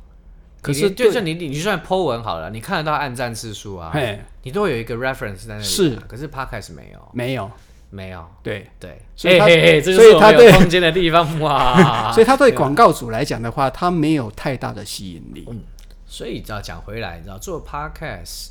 [0.60, 5.64] 可是，就算你，你就算 Po 文好了，你看得到按赞次数啊，嘿，你都会有一个 reference 在那里。
[5.64, 7.50] 是，可是 Podcast 没有，没有，
[7.88, 8.22] 没有。
[8.42, 15.46] 对对，所以他，所以他对空间的地方哇， 所以他对广告主来讲的话，他没有太大的吸引力。
[15.50, 15.62] 嗯。
[16.10, 18.48] 所以，你知道讲回来，你知道做 podcast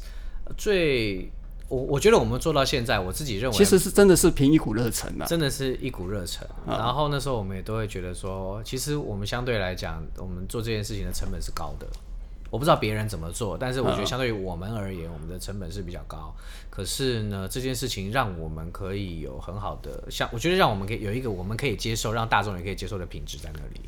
[0.58, 1.30] 最
[1.68, 6.48] 我我觉得我们做到现在，我自己认为其实是真的是凭一股热忱啊，真的是一股热忱。
[6.66, 11.86] 然后那时候我们也都会觉得说，其实我们相对来讲，我们做这件事情的成本是高的。
[12.50, 16.34] 我不知道别人怎么做，但是我觉得相对于我们而言，我们的成本是比较高。
[16.72, 23.82] 可是呢，这件事情让我们可以有很好的，像我觉得让我们可以有一个我们可以接受，让大众也可以接受的品质在那里。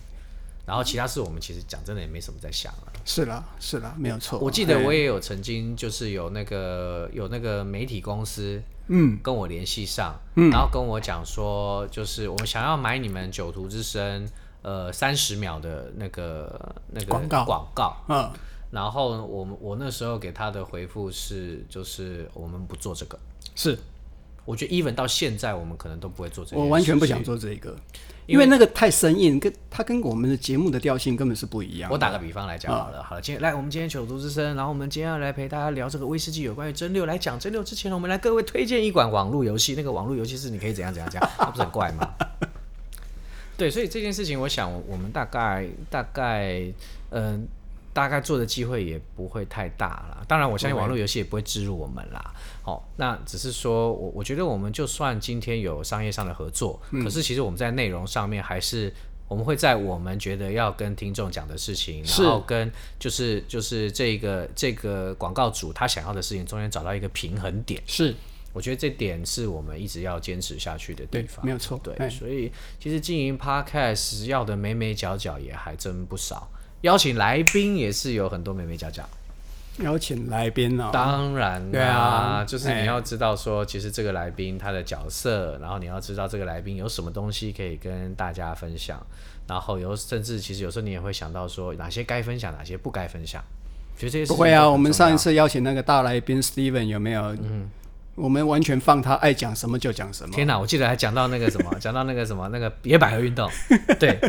[0.63, 2.90] 然后其他事我们其实讲真的也没什么在想了。
[3.05, 4.39] 是啦，是啦，没有错。
[4.39, 14.27] 我记得我也有曾经就是有那个有那个媒体公司，嗯，跟我联系上，嗯，然后跟我讲说，就是我们想要买你们九徒之声，
[14.61, 17.45] 呃，三十秒的那个那个广告。
[17.45, 18.31] 广告，嗯，
[18.71, 23.19] 然后我们我那时候给他的回复是，就是我们不做这个，
[23.55, 23.77] 是。
[24.43, 26.61] 我觉得 even 到现在，我们可能都不会做这个。
[26.61, 27.75] 我完全不想做这个，
[28.27, 31.91] 因为那个太生硬，跟它跟我们的节目的调性根本是不一样。
[31.91, 37.05] 我打个比方来讲好了，好了，今天来，我们今天酒徒之声，然后我们今天要来陪大家聊这个威士忌有关于蒸馏。
[37.05, 42.07] 来讲蒸馏之前呢，我们来各位推荐一款网络游戏，那个网络游戏是你可以怎样怎样讲，它不是很怪吗？
[43.57, 46.63] 对，所以这件事情，我想我们大概大概
[47.09, 47.33] 嗯。
[47.33, 47.39] 呃
[47.93, 52.33] 大概做的机会也不会太大了，当然我相信网络游戏也不会置入我们啦。
[52.63, 58.93] 好、哦，那只是说我我觉得我们就算今天有商业上的合作，嗯、可是其实我们在内容上面还是
[59.27, 67.81] 我们会在我们觉得要跟听众讲的事情，然后跟就是就是这个这个广告主他想要的事情中间找到一个平衡点。
[67.85, 68.15] 是，
[68.53, 71.45] 我觉得这点是我们一直要坚持下去的地方。
[71.45, 76.49] 没有错，对，所以其实经营 Podcast 要的眉眉角角也还真不少。
[76.81, 79.07] 邀请来宾也是有很多美眉角角。
[79.77, 80.89] 邀请来宾呢、哦？
[80.91, 89.01] 当然啦，对啊，就是你要知道说，其实这个来宾他的角色，然后你要知道这个来宾有什么东西可以跟大家分享，
[89.47, 93.41] 然后有甚至其实有时候你也会想到说，哪些该分享，哪些不该分享。
[93.97, 97.33] 觉得这些不会啊，我们上一次邀请那个大来宾 Steven 有没有？
[97.41, 97.69] 嗯，
[98.15, 100.35] 我们完全放他爱讲什么就讲什么。
[100.35, 103.49] 天哪，我记得还讲到那个什么，讲到那个什么那个野百合运动，
[103.97, 104.19] 对，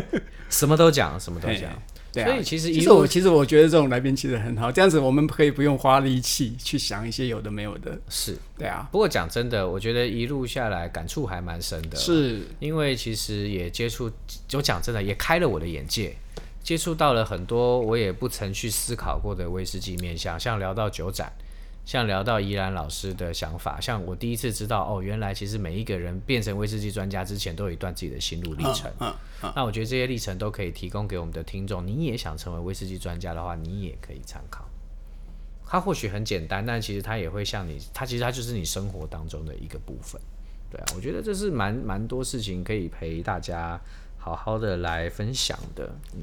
[0.49, 1.69] 什么都讲，什么都讲。
[2.13, 7.99] 对啊、所以其实，其实我其实我觉得这种来宾其实很好，这样子我们可以不用花力气去想一些有的没有的。
[8.07, 8.87] 是，对啊。
[8.91, 11.97] 不过讲真的，我觉得一路下来感触还蛮深的。
[11.97, 14.11] 是，因为其实也接触，
[14.47, 16.15] 就讲真的也开了我的眼界，
[16.63, 21.33] 接触到了很多我也不曾去思考过的威士忌面向，像聊到酒展。
[21.85, 28.89] 像聊到宜兰老师的想法，像我第一次知道哦，原来其实每一个人变成威士忌专家之前都有一段自己的心路历程。
[28.99, 31.85] 嗯，嗯，嗯，那我觉得这些历程都可以提供给我们的听众。
[31.85, 34.65] 你也想成为威士忌专家的话，你也可以参考。
[35.65, 40.21] 它或许很简单，但其实它也会像你，它其实它就是你生活当中的一个部分。
[40.71, 43.79] 对啊，我觉得这是蛮蛮多事情可以陪大家
[44.17, 45.93] 好好的来分享的。
[46.13, 46.21] 嗯，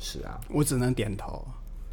[0.00, 1.46] 是啊，我只能点头。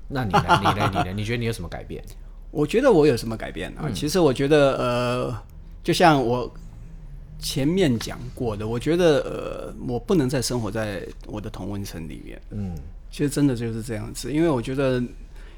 [0.07, 0.61] 那你呢？
[0.61, 0.91] 你呢？
[0.93, 1.13] 你呢？
[1.13, 2.03] 你觉得你有什么改变？
[2.51, 3.83] 我觉得我有什么改变啊？
[3.85, 5.43] 嗯、其实我觉得，呃，
[5.83, 6.51] 就像我
[7.37, 12.41] 前面讲过的，我觉得，呃，我不能再生活在我的同温层里面。
[12.51, 12.73] 嗯，
[13.11, 15.03] 其实真的就是这样子，因为我觉得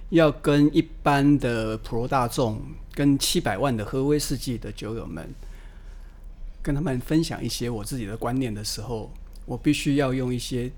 [0.09, 2.59] 要跟一般的普罗大众，
[2.93, 5.29] 跟七百万的喝威士忌的酒友们，
[6.63, 9.11] 跟他们分享一些我自己的观念的时候，
[9.45, 10.71] 我必须要用一些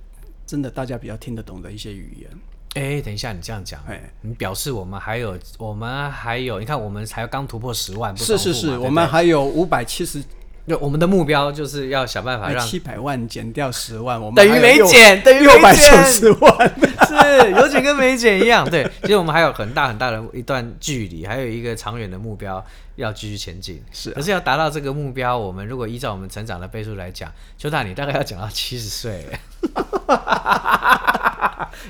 [0.45, 2.29] 真的大家比较听得懂的一些语言。
[2.75, 10.23] 哎、欸，等一下，你这样讲，哎，你表示我们还有，我们还有，你看，我们才刚突破十万，是是是，我们还有五百七十，
[10.67, 16.79] 就我们的目标就是要想办法让七百万减掉十万，我们等于没减，等于六百九十万，
[17.15, 18.69] 是有减跟没减一样。
[18.69, 22.63] 对，其实我们还有很大很大的一段距离，还有一个长远的目标
[22.95, 23.83] 要继续前进。
[23.91, 29.25] 是、啊，可是要达到这个目标，我们如果依照我们成长的倍数来讲，邱大，你大概要讲到七十岁。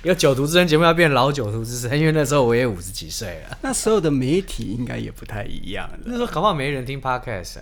[0.04, 3.58] 有九徒之声节目要变老九徒之声，因为那时候我也五十几岁了。
[3.62, 5.90] 那时候的媒体应该也不太一样。
[6.06, 7.60] 那时候搞不好没人听 podcast。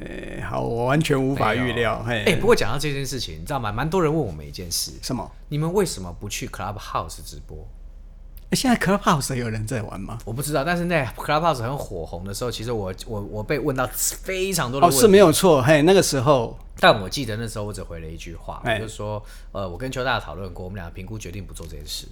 [0.00, 2.02] 哎、欸，好，我完全无法预料。
[2.06, 3.70] 哎、欸，不过讲到这件事情，你知道吗？
[3.70, 5.30] 蛮多人问我们一件事：什么？
[5.48, 7.66] 你们为什么不去 Clubhouse 直播？
[8.52, 10.18] 现在 Clubhouse 有人在玩吗？
[10.24, 14.80] 我不知道，但是那 Clubhouse 很火红的时候，其实我我我被问到非常多。
[14.80, 19.20] 哦，是没有错，嘿，那个时候，但我记得那时候我只回了一句话，我就说，
[19.52, 22.06] 呃，我跟邱大讨论过，我们两个评估决定不做这件事。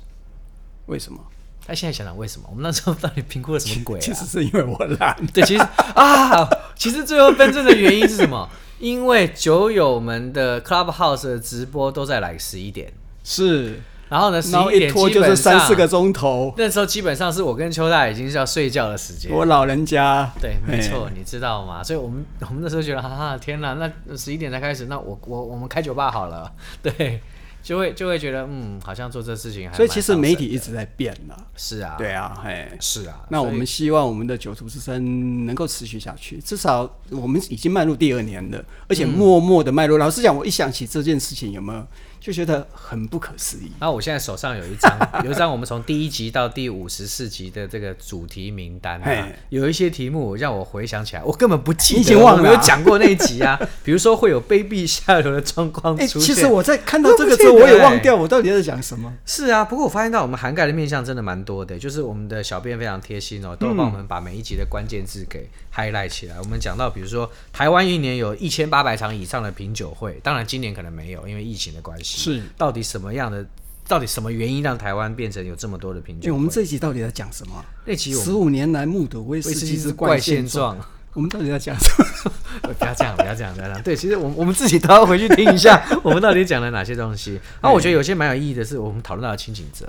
[0.86, 1.20] 为什么？
[1.66, 2.46] 他现在想想为什么？
[2.50, 4.00] 我们那时候到底评估了什么鬼啊？
[4.02, 5.16] 其实是因为我懒。
[5.32, 5.62] 对，其实
[5.94, 8.48] 啊，其实最后真正的原因是什么？
[8.78, 12.92] 因为酒友们的 Clubhouse 的直播都在来十一点。
[13.22, 13.80] 是。
[14.08, 16.52] 然后呢，然后一拖就是三四个钟头。
[16.58, 19.32] 那时候基本上是我跟邱大已经是要睡觉的时间。
[19.32, 21.82] 我老人家，对，没错，你知道吗？
[21.82, 27.22] 所以我们我们那时候觉得，哈哈，天哪，那十一点才开始，那我我我们开酒吧好了，对。
[27.62, 31.46] 就会就会觉得，嗯，好像做这事情还，所以其实媒体一直在变了。
[31.56, 33.24] 是啊，对啊，嘿，是啊。
[33.28, 39.96] 那我们希望我们的九族之声能够持续下去，至少我们已经迈入第二年了，而且默默的迈入。
[39.96, 41.86] 嗯、老实讲，我一想起这件事情，有没有
[42.22, 43.72] 就觉得很不可思议？
[43.80, 53.58] 那我现在手上有一张， 有一张我们从第一集到第五十四集的这个主题名单啊，有一些题目让我回想起来，我根本不记得，已经忘了，我没有讲过那一集啊。
[53.82, 56.20] 比如说会有卑鄙下流的状况出现。
[56.22, 57.54] 其实我在看到这个之后。
[57.54, 59.12] 我也忘掉我到底在讲什么。
[59.26, 66.36] 是啊，不过我发现到我们涵盖的面向真的蛮多的，就是我们的小编非常贴心哦，都帮我们把每一集的关键字给 highlight 起来。
[66.36, 72.18] 嗯、我们讲到，比如说台湾一年有一千八百场以上的品酒会，当然今年可能没有，因为疫情的关系。
[72.18, 73.44] 是，到底什么样的？
[73.88, 76.32] 到底什么原因让台湾变成有这么多的品酒会？
[76.32, 77.62] 我们这一集到底在讲什么？
[77.84, 80.78] 那集十五年来目睹威士忌之怪现状。
[81.14, 82.72] 我们到底在讲什么？
[82.78, 83.82] 不要这样，不要这样，不要这样。
[83.82, 87.32] 对，其实我们我们自己都要回去听一下， 我们到底讲了哪些东西。
[87.60, 89.86] 然后我觉得有些蛮有意义的是，我们讨论到了清景泽。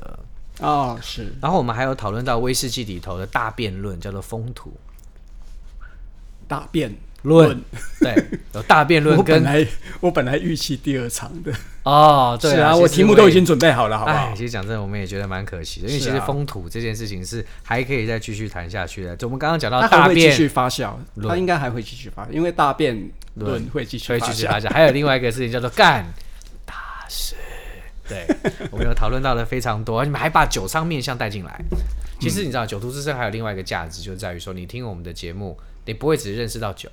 [0.59, 1.33] 哦，是。
[1.39, 4.73] 然后我们还有讨论到威士忌里头的大辩论，叫做风土。
[6.47, 7.61] 大辩论，
[7.99, 8.15] 对，
[8.53, 9.15] 有大辩论。
[9.17, 9.65] 我本来
[9.99, 11.51] 我本来预期第二场的。
[11.83, 14.31] 哦，对啊，我题目都已经准备好了，好不好？
[14.33, 19.15] 其实讲真的，我们也觉得蛮可惜的，因为其实风土这件事情是还可以再继续谈下去的。
[19.15, 20.93] 就我们刚刚讲到大辩，继续发酵，
[21.27, 24.71] 它应该还会继续发，因为大辩论会继续会继续发酵。
[24.71, 26.05] 还有另外一个事情叫做干
[26.65, 27.35] 大事，
[28.07, 28.25] 对，
[28.71, 31.61] 我们有讨论到的非常多，你们还把酒商面相带进来。
[32.21, 36.89] 其实你知道，酒徒之声还有另外一个价值，就在于说，你听我们的节目，你不会只认识到酒，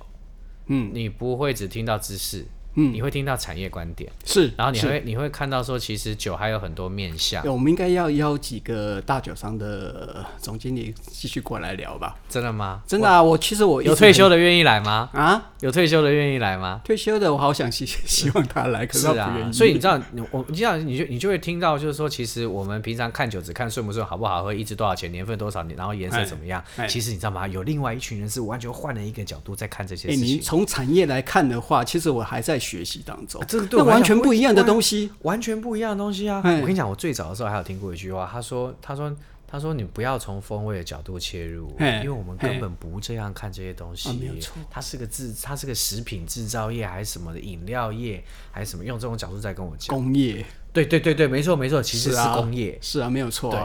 [0.67, 2.45] 嗯，你不会只听到知识。
[2.75, 7.45] 嗯，你会听到产业观点是，然后你会你会看到说，其实酒还有很多面向。
[7.47, 12.15] 我们应该要邀几个大酒商的总经理继续过来聊吧？
[12.29, 12.81] 真的吗？
[12.87, 13.21] 真的啊！
[13.21, 15.09] 我其实我有退休的愿意来吗？
[15.13, 16.81] 啊，有退休的愿意来吗？
[16.83, 19.51] 退休的我好想希希望他来，可是他不愿意。
[19.53, 19.99] 所以你知道，
[20.31, 26.63] 我你知道，你就你就会听到，就是说，其实我们平常看酒只看顺不顺、好不好喝、一支多少钱、年份多少年，然后颜色怎么样。
[26.87, 27.47] 其实你知道吗？
[27.47, 30.25] 有另外一群人是完全换了一个角度在看这些事情。
[30.25, 33.43] 你从产业来看的话，其实我还在学习当中。
[33.47, 36.37] 这个对完全不一样的东西，完全不一样的东西啊！
[36.37, 39.13] 我跟你讲，我最早的时候还有听过一句话，他说：“他说，
[39.47, 44.13] 他说，你不要从风味的角度切入，因为我们根本不这样看这些东西。
[44.13, 48.85] 没有错，它是个制，它是个食品制造业，还是什么的饮料业，还是什么？
[48.85, 50.45] 用这种角度在跟我讲工业。
[50.71, 52.77] 对对对对，没错没错，其实是工业。
[52.81, 53.51] 是啊，没有错。
[53.51, 53.59] 对，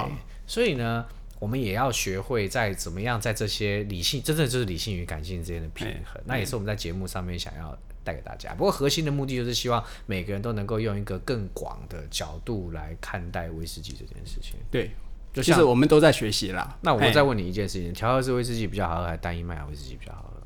[0.45, 1.07] 所以呢，
[1.39, 6.21] 我们也要学会在怎么样在这些理性，真正就是理性与感性之间的平衡。
[6.25, 14.55] 那也是我们在节目上面想要。”带给大家，不过核心的目的就是希望每个人都能够用一个更广的角度来看待威士忌这件事情。
[14.71, 14.92] 对，
[15.35, 16.77] 就其实我们都在学习啦。
[16.83, 20.40] 那我再问你一件事情：调和式威士忌比较好喝，还是单一麦芽威士忌比较好喝？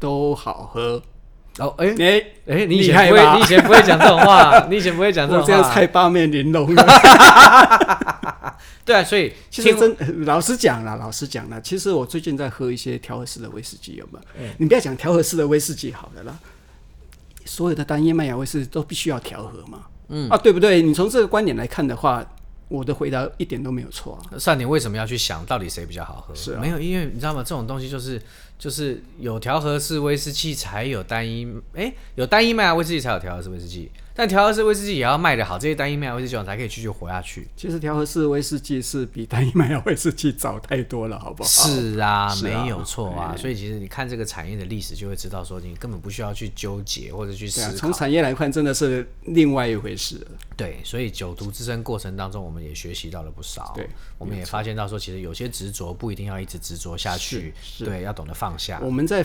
[0.00, 1.02] 都好喝。
[1.58, 6.74] 哦，哎哎哎，你以前不会，你以前不会讲这种话，你以前不会讲这种话， 这样才八面玲珑。
[8.84, 14.24] 对啊，所以其实真老实讲了，老实讲了，其实我最近在喝一些调和式的威士忌，有没有？
[14.40, 16.38] 嗯、你不要讲调和式的威士忌好了啦，
[17.44, 20.82] 所有的单一麦芽威士忌都必须要调和嘛，嗯啊，对不对？
[20.82, 22.24] 你从这个观点来看的话，
[22.68, 24.38] 我的回答一点都没有错啊。
[24.38, 26.34] 算你为什么要去想到底谁比较好喝？
[26.34, 27.42] 是、啊、没有，因为你知道吗？
[27.42, 28.20] 这种东西就是
[28.58, 33.90] 就是有调和式威士忌才有单一，哎，有单一麦芽威士忌才有调和式威士忌。
[34.14, 37.48] 但调和式威士忌也要卖得好，这些单一麦芽威士忌才可以继续活下去。
[37.56, 41.48] 其实调和式威士忌是比单一麦芽威士忌早太多了，好不好？
[41.48, 43.34] 是啊，是啊没有错啊。
[43.36, 47.76] 所以其实你看这个产业的历史，就会知道说你根本不需要去纠结或者去思考。
[47.76, 50.20] 从、啊、产业来看，真的是另外一回事。
[50.56, 53.72] 对，所以酒徒之身过程当中，我们也学习到了不少。
[53.74, 58.78] 对，我们也发现到说，其实有些执着不一定要一直执着下去，对，要懂得放下。
[58.82, 59.24] 我们在。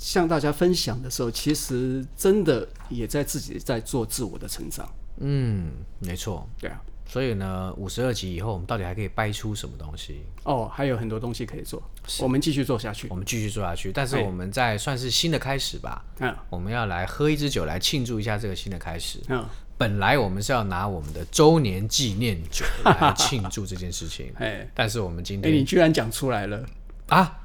[0.00, 4.88] 向大家分享的时候，其实真的也在自己在做自我的成长。
[5.18, 6.80] 嗯，没错，对啊。
[7.06, 10.22] 所以呢，五十二集以后，我们到底还可以掰出什么东西？
[10.44, 11.82] 哦，还有很多东西可以做。
[12.20, 13.92] 我们继续做下去，我们继续做下去。
[13.92, 16.02] 但是我们在算是新的开始吧。
[16.20, 19.18] 嗯，我们要来喝一支酒来庆祝一下这个新的开始。
[19.28, 19.44] 嗯，
[19.76, 24.32] 本来我们是要拿我们的周年纪念酒来庆祝这件事情。
[24.38, 26.64] 哎，但是我们今天，哎你居然讲出来了
[27.08, 27.40] 啊？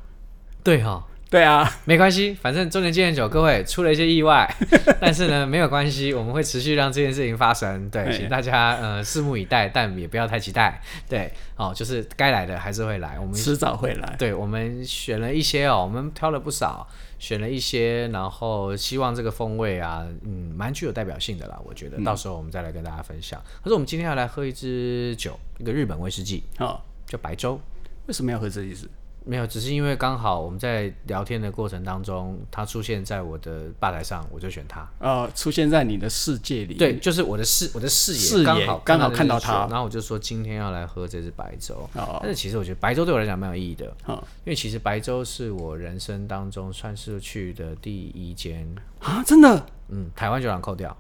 [0.64, 1.06] 对哈。
[1.28, 4.48] 对啊，没关系，反正周年纪念酒，各位出了一些意外，
[5.02, 7.90] 但是呢，没有关系，我们会持续让这件事情发生。
[7.90, 10.80] 对，请大家呃拭目以待，但也不要太期待。
[11.10, 14.16] 对，哦，就是该来的还是会来，我们迟早会来。
[14.18, 16.88] 对，我们选了一些哦，我们挑了不少，
[17.20, 21.60] 选了一些，然后希望这个风味啊，嗯，蛮具有代表性的啦。
[21.66, 23.42] 我觉得到时候我们再来跟大家分享。
[23.42, 27.60] 嗯、可是我们今天要来喝一支酒，一个日本威士忌，哦，叫白州。
[28.06, 28.88] 为什么要喝这一支？
[29.28, 34.88] 没有，只是因为刚好我们在聊天的过程当中，他出现在我的吧台上，我就选他。
[35.00, 36.76] 呃，出现在你的世界里。
[36.76, 41.90] 对，就是我的视我的视野，视野刚好刚好看到他，然后我就说今天要来喝这支白粥。
[41.94, 42.20] 哦。
[42.22, 43.92] 但是其实我觉得白粥对我来讲蛮有意义的。
[44.06, 44.24] 哦。
[44.44, 48.68] 因为其实白粥是我人生当中算是去的第一间
[49.00, 49.66] 啊，真的。
[49.90, 50.96] 嗯，台湾酒厂扣掉。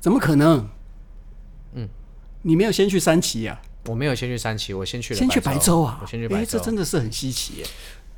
[0.00, 0.68] 怎么可能？
[1.72, 1.88] 嗯，
[2.42, 3.60] 你没有先去三期呀？
[3.86, 5.18] 我没有先去三期，我先去了。
[5.18, 5.98] 先去白州啊！
[6.02, 7.66] 我先去白州，这真的是很稀奇耶。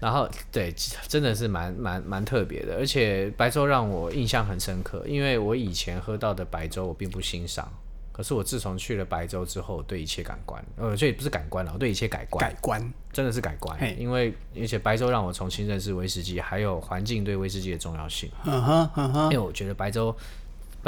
[0.01, 0.73] 然后，对，
[1.09, 7.69] 真的是蛮蛮蛮特别的，而且白粥让我印象很深刻，因为我以前喝到的白粥我并不欣赏，
[8.13, 13.77] 可是我自从去了白粥之后，对一切感官，呃，这也不是感官了，我对一切改观，改观，真的是改观。
[13.99, 18.31] 因为而且白粥让我重新认识威士忌，还有环境对威士忌的重要性。
[18.45, 20.17] 嗯哼，嗯哼，因为我觉得白州。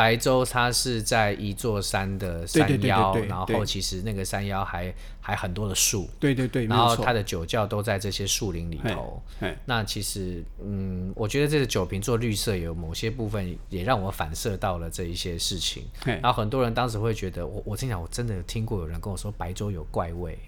[0.01, 9.23] 白州它是在一座山的山腰，然后其实那个山腰还还很多的树，对对对，然后它的酒窖都在这些树林里头。
[9.67, 15.85] 那其实，嗯，我觉得这个酒瓶做绿色有某些部分也让我反射到了这一些事情。
[16.07, 20.39] 然后很多人当时会觉得，我我心想，我真的有听过有人跟我说白州有怪味。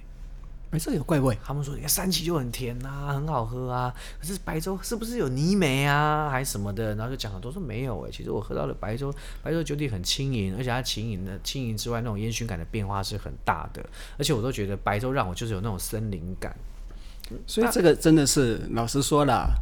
[0.73, 3.95] 白州有怪味，他们说你看山崎就很甜呐、啊，很好喝啊。
[4.19, 6.95] 可是白粥是不是有泥煤啊，还是什么的？
[6.95, 13.85] 然后就讲了，都说没有哎、其实我喝到了白粥，白粥酒体很轻盈，而且它轻盈的轻盈之外，那种烟熏感的变化是很大的。
[14.17, 16.57] 而且我都觉得白粥让我就是有那种森林感。
[17.47, 19.53] 所以这个真的是老实说了。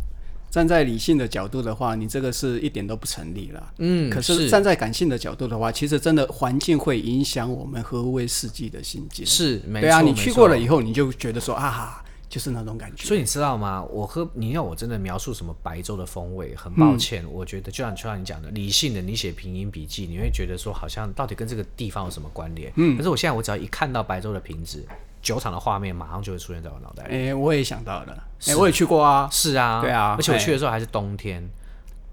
[0.51, 3.73] 站在理性的角度的话，你这个是一点都不成立了。
[3.79, 9.25] 嗯，可是站在感性的角度的话，其实真的环境会影响我们喝威士忌的心境。
[9.25, 9.83] 是，没错。
[9.83, 13.05] 对啊，你去过了以后，你就觉得说啊，就是那种感觉。
[13.07, 13.81] 所以你知道吗？
[13.85, 22.73] 我喝，你要我真的描述什么白粥的风味，很抱歉，嗯、我觉得就像就像你讲的，理性的，你写拼音笔记，你会觉得说好像到底跟这个地方有什么关联？
[22.75, 24.85] 嗯，可是我现在我只要一看到白粥的瓶子。
[25.23, 27.15] 酒厂的画面马上就会出现在我脑袋里。
[27.15, 28.13] 哎、欸，我也想到了，
[28.47, 29.29] 哎、欸，我也去过啊。
[29.31, 31.51] 是啊，对啊，而且我去的时候还是冬天，欸、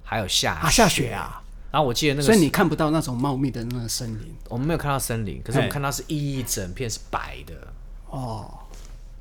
[0.03, 1.41] 还有下雪啊，下雪啊。
[1.71, 4.35] 然后我记得那个，所以你看不到那种茂密的那个森林。
[4.49, 7.53] 我们没有看到森林，可是我们看到是一整片是白的。
[8.09, 8.49] 哦，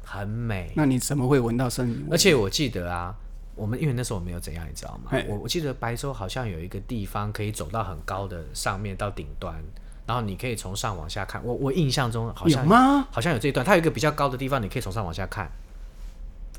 [0.05, 0.72] 很美。
[0.76, 2.07] 那你怎么会闻到森林？
[2.11, 3.14] 而且我记得啊，
[3.57, 5.11] 我们因为那时候我没有怎样，你知道吗？
[5.11, 9.55] 欸、我我记得白州好像有一个地方可以走到很高的上面到顶端。
[10.07, 13.07] 然后你可以从上往下看，我我印象中好像有吗？
[13.11, 15.50] 好像有这一段，它有一个比较高的地方，你可以从上往下看。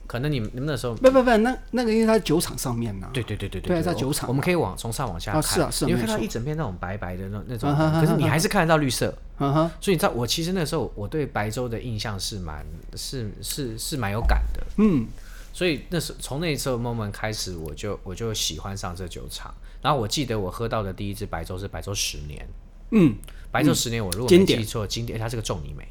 [0.06, 3.12] 可能你们你们那时候不不不，那那个因为它酒厂上面呢、啊。
[3.14, 5.40] 对对对对对，在酒厂，我们可以往从上往下看。
[5.40, 9.14] 啊是啊是啊，你会看到一整片那种白白的那那种，可是你还是看得到绿色。
[9.40, 9.72] 嗯哼。
[9.82, 14.66] 所以你知道，我其实那时候我对白州的印象是蛮是是是蛮有感的。
[14.78, 15.06] 嗯。
[15.52, 19.54] 所以那时从那时候 moment 开始，我就我就喜欢上这酒厂。
[19.82, 22.48] 然后我记得我喝到的第一支白州是白州十年。
[22.92, 23.14] 嗯。
[23.58, 25.84] 白昼十年，我如果没记错，经典它是个重泥煤，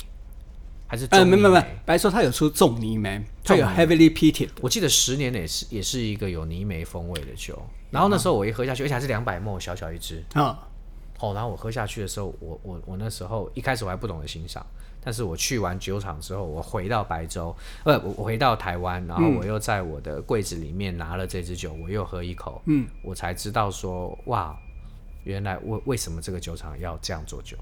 [0.86, 1.06] 还是？
[1.10, 4.50] 呃，没没没，白昼它有出重泥煤，它有 heavily peated。
[4.60, 7.60] 我记得十年也是也是一个有泥煤风味的酒。
[7.90, 10.68] 然后那时候我一喝下去，而且还是两百 ml 小小一支啊。
[11.18, 14.64] 哦，然后我喝下去的时候，我我我那时候一开始我还不懂得欣赏，
[15.00, 24.56] 但是我去完酒厂之后，我回到白州，呃，我我回到台湾，然后我又在我的柜子里面拿了这支酒，我又喝一口，嗯，我才知道说哇。
[25.26, 27.56] 原来为为什么这个酒厂要这样做酒？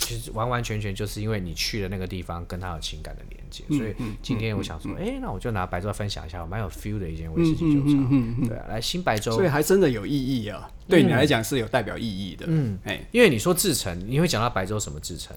[0.00, 3.64] 其实完完全全就是因为你去了那个地方，跟它有情感的连接。
[3.68, 3.92] 所以
[4.22, 8.46] 今天我想说，哎、欸，那我就拿白州分享一下，我蛮有 feel 的一间威士忌酒厂。
[8.46, 10.70] 对啊，来新白州，所以还真的有意义啊。
[10.86, 12.46] 对你来讲是有代表意义的。
[12.48, 15.36] 嗯，哎，因为你说制成，你会讲到白州什么制程？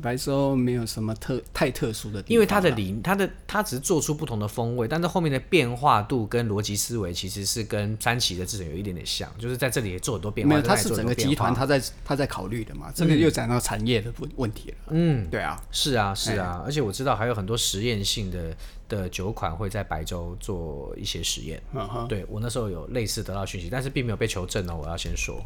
[0.00, 10.54] 白州没有什么特太特殊的地方，因为它的理，它的它只是做出不同的风味，但是后面的变化度跟逻辑思维其实是跟山崎的制程有一点点像，就是在这里也做很多变化。
[10.54, 14.76] 没有，它是整个集团他在他在考虑的嘛，这个又讲到产业的问问题了。
[14.88, 18.56] 嗯，对啊，是啊是啊，而且我知道还有很多实验性的
[18.88, 21.62] 的酒款会在白州做一些实验。
[21.72, 24.76] 嗯哼，对我那时候有类似得到讯息，但是并没有被求证呢。
[24.76, 25.44] 我要先说，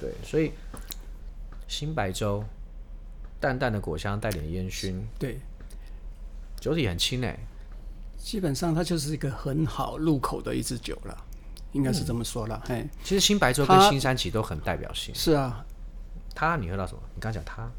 [0.00, 0.52] 对，所以
[1.68, 2.44] 新白州。
[3.46, 5.06] 淡淡的果香，带点烟熏。
[5.20, 5.38] 对，
[6.58, 7.38] 酒体很轻诶，
[8.18, 11.16] 基本上它就是一个很好入口的一支酒了，
[11.70, 12.60] 应该是这么说了。
[12.66, 15.14] 哎、嗯，其实新白州跟新山崎都很代表性。
[15.14, 15.64] 是啊，
[16.34, 17.00] 他你喝到什么？
[17.14, 17.70] 你刚讲他，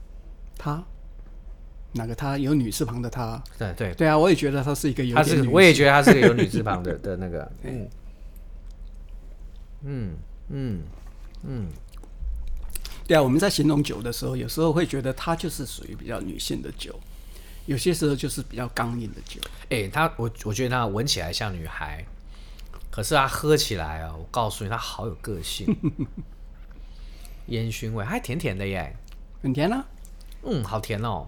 [0.57, 0.81] 他
[1.91, 2.37] 哪个他？
[2.37, 3.43] 有女字旁的他？
[3.59, 7.51] 对对对啊，我也觉得他是一个有女，他是我也觉得他是个有女字旁的 的那个。
[7.63, 7.89] 嗯
[9.83, 10.15] 嗯
[10.47, 10.81] 嗯
[11.43, 11.67] 嗯。
[13.07, 16.93] 对啊，我们在形容酒的时候，有时候会觉得它就是属于比较女性的酒，
[17.65, 19.39] 有些时候就是比较刚硬的酒。
[19.69, 22.05] 哎、欸，它我我觉得它闻起来像女孩，
[22.91, 25.73] 可是它喝起来啊，我告诉你，它好有个性，
[27.47, 28.93] 烟熏味还甜甜的耶，
[29.41, 29.85] 很甜啊，
[30.43, 31.27] 嗯，好甜哦，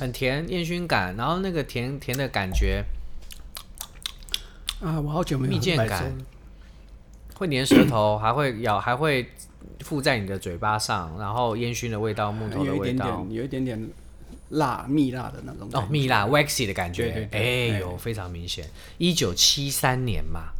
[0.00, 2.84] 很甜，烟熏感，然后那个甜甜的感觉，
[4.80, 6.12] 啊，我好久没有蜜饯感，
[7.34, 9.30] 会粘舌头，还会咬，还会。
[9.80, 13.90] 附在你的嘴巴上，然后烟熏的味道，木头的味道，有一点点，有一点点
[14.50, 18.68] 辣，蜜辣的那种哦，蜜辣 waxy 的感觉，哎呦，非常明显。
[18.98, 20.52] 一九七三年嘛，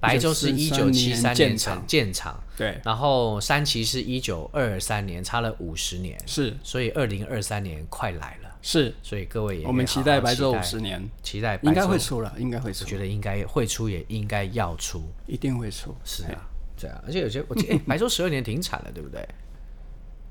[0.00, 8.48] 白州是一九七三年成建厂，对，然后山崎是一九二三年，差了五十年，是，所以二零二三年快来了。
[8.60, 16.48] 是，所以各位也我们期待白州五十年，期待应该会出了，应该会出，我觉得应该会出，也应该要出，一定会出，是啊。
[16.80, 19.26] 对啊，而且有些我记得， 哎，白州十二年停产了，对不对？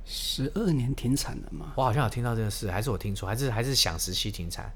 [0.06, 1.74] 十二年停产了吗？
[1.76, 4.72] 我好像有听到这个事，还是我听错，还是还是想时期停产？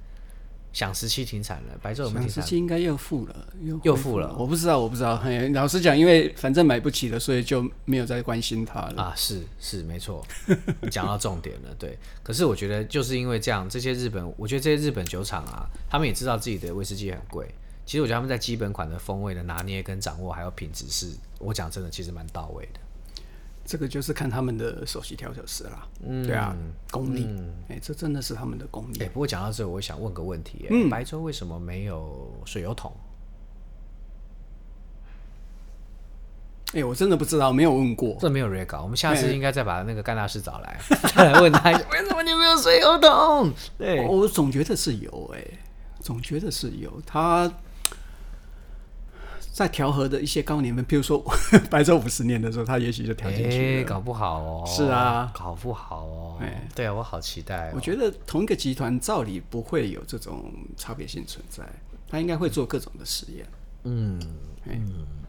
[0.73, 2.41] 想时期停产了，白粥有没有停产？
[2.41, 5.17] 饗食期应该又复了，又又复了，我不知道，我不知道。
[5.19, 9.03] 嘿，老实讲，因为反正买不起了，所以就没有再关心它了。
[9.03, 10.25] 啊，是是没错，
[10.81, 11.75] 你讲到重点了。
[11.77, 17.53] 对， 可是我觉得就是因为这样，这些日本，我觉得这些日本酒厂啊，他们也知道自己的威士忌很贵。
[17.85, 21.07] 其实我觉得他们在基本款的风味的拿捏跟掌握，还有品质，是
[21.41, 22.79] 我讲真的，其实蛮到位的。
[23.63, 26.53] 这个就是看他们的首席调酒师啦，嗯，对啊，
[26.89, 28.99] 功力，哎、嗯欸，这真的是他们的功力。
[28.99, 32.91] 哎、欸，不过讲到这，我想问个问题，嗯，白粥为什么没有水油桶？
[36.73, 40.79] 哎、欸，我真的不知道，没有问过，这没有 re 稿，我们下次应该再把那个甘大师找来，
[41.15, 43.53] 再 来问他为什么你没有水油桶？
[43.77, 45.41] 对，我总觉得是有，哎，
[45.99, 47.49] 总觉得是有他。
[49.51, 51.21] 在调和的一些高年份，譬如说
[51.69, 53.83] 白粥五十年的时候，他也许就调进去了。
[53.83, 54.63] 搞不好哦。
[54.65, 56.37] 是啊，搞不好哦。
[56.39, 57.73] 哎，对啊，我好期待哦。
[57.75, 61.63] 我觉得同一个集团照理不会有这种差别性存在，
[62.07, 63.45] 他应该会做各种的实验。
[63.83, 64.19] 嗯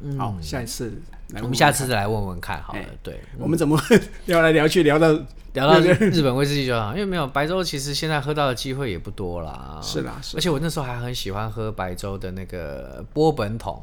[0.02, 0.92] 嗯，好，下一次
[1.36, 2.80] 我们下次再来问问看好了。
[3.02, 3.76] 对，我们怎么
[4.26, 5.10] 聊来聊去聊到
[5.54, 9.80] 聊到 日本威士忌就好，因为没有白粥，其实现在喝到的机会也不多啦。
[9.82, 13.82] 是啦，而且我那时候还很喜欢喝白粥的那个波本桶。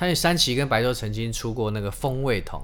[0.00, 2.62] 但是山崎跟白州曾经出过那个风味桶，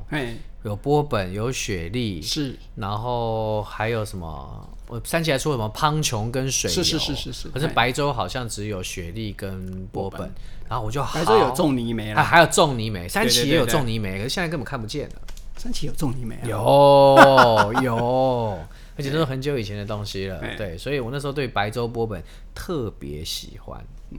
[0.62, 4.70] 有波本，有雪莉，是，然后还有什么？
[4.89, 7.49] 我山崎还出什么苍穹跟水是是是是是。
[7.51, 10.32] 可是白粥好像只有雪莉跟波本，
[10.66, 15.14] 然后我就好白粥有种泥煤了，还有种泥煤，山崎也有种泥煤，可是现在根本看不见了。
[15.59, 16.49] 三崎有种泥煤啊？
[16.49, 18.59] 有 有，
[18.97, 20.41] 而且都是很久以前的东西了。
[20.57, 22.22] 对，所以我那时候对白粥波本
[22.55, 23.84] 特别喜欢。
[24.11, 24.18] 嗯，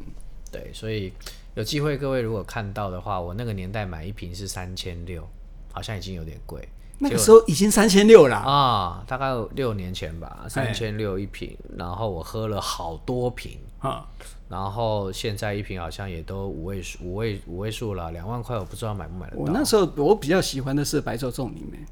[0.52, 1.12] 对，所以。
[1.58, 5.28] 有机会，各位如果看到的话，我那个年代买一瓶是三千六，
[5.74, 6.70] 好像已经有点贵。
[7.00, 11.58] 那个时候已经三千六了啊，大概六年前吧，三千六一瓶。
[11.76, 14.08] 然后我喝了好多瓶啊，
[14.48, 19.42] 然后现在一瓶好像也都五位数，五位五位数了，两万块，我不知道买不买得到。
[19.42, 21.84] 我那时候我比较喜欢的是白粥种里面。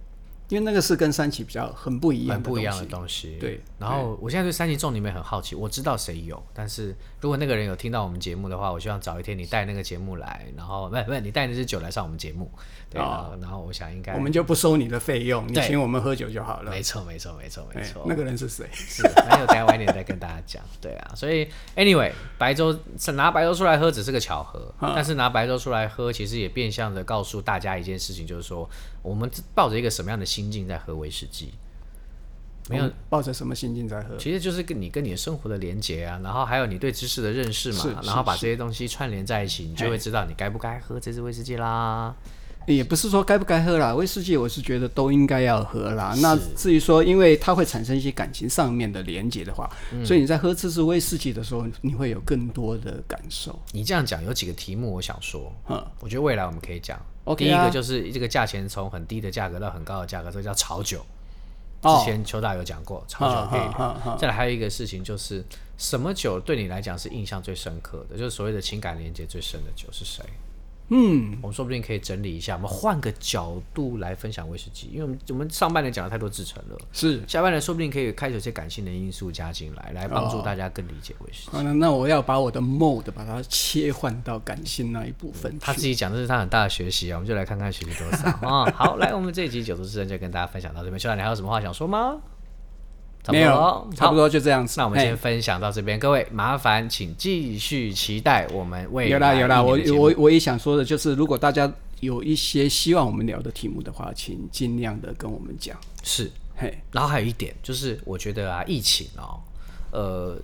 [0.49, 3.37] 因为那个是跟三旗比较很不一样，很不一样的东西。
[3.39, 12.51] 对，然后我现在对三旗粽里面很好奇，我知道谁有，但是如果那个人有听到我们节目的话，我希望早一天你带那个节目来，然后不是不是你带那支酒来上我们节目，
[12.89, 16.69] 对，然后我想应该我们就不收你的费用，你请我们喝酒就好了。
[16.69, 18.03] 没错没错没错没错。
[18.05, 18.69] 那个人是谁？
[18.71, 20.61] 是，没有，等下晚点再跟大家讲。
[20.79, 22.77] 对啊，所以 anyway，白粥
[23.15, 28.69] 拿白粥出来喝只是个巧合，但是拿白粥出来喝，其实也变相的告诉大家一件事情，就是说。
[29.05, 31.53] 我们抱着一个什么样的心境在喝威士忌？
[32.67, 42.15] 没有抱着什么心境在喝，其实就是跟你跟你的生活的连接啊，然后还有你对知识的认识嘛，然后把这些东西串联在一起，你就会知道你该不该喝这支威士忌啦。
[42.65, 46.15] 也不是说该不该喝啦，威士忌我是觉得都应该要喝啦。
[46.17, 53.59] 那至于说，因为它会产生一些感情上面的连接的话，嗯、所以你在喝这支威士忌的时候，你会有更多的感受。
[53.73, 56.99] 你这样讲有几个题目，我想说，嗯，我觉得未来我们可以讲。
[57.33, 61.05] 第一个就是这个价钱从很低的价格到很高的价格，这个叫炒酒。
[61.81, 64.17] 之前邱大有讲过炒酒可以。
[64.19, 65.43] 再来还有一个事情就是，
[65.77, 70.23] 什么酒对你来讲是印象最深刻的，就是所谓的情感连接最深的酒是谁？
[70.89, 81.57] 嗯，我们说不定可以整理一下，我们换个角度来分享威士忌，因为我们我们上半年讲了太多制程了，是下半年说不定可以开始有些感性的因素加进来，来帮助大家更理解威士忌。
[81.57, 85.57] 那那我要把我的 mode 把它切换到感性那一部分。
[85.59, 88.73] 他自己讲的是他很大的学习啊，我们就来看看学习多少啊、哦。
[88.75, 92.17] 好，来，我们这一集酒徒之人就跟大家分享到这边，邱大，你还有什么话想说吗？
[93.31, 94.75] 没有，差不多就这样子。
[94.77, 99.09] 那我们先分享到这边，各位麻烦请继续期待我们未来。
[99.11, 105.77] 有啦有啦，我我我也想说的就是，如果大家有一些希望我们聊的题目的话，请尽量的跟我们讲。
[106.03, 109.39] 是，嘿，然后还有一点就是，我觉得啊，疫情哦，
[109.91, 110.37] 呃。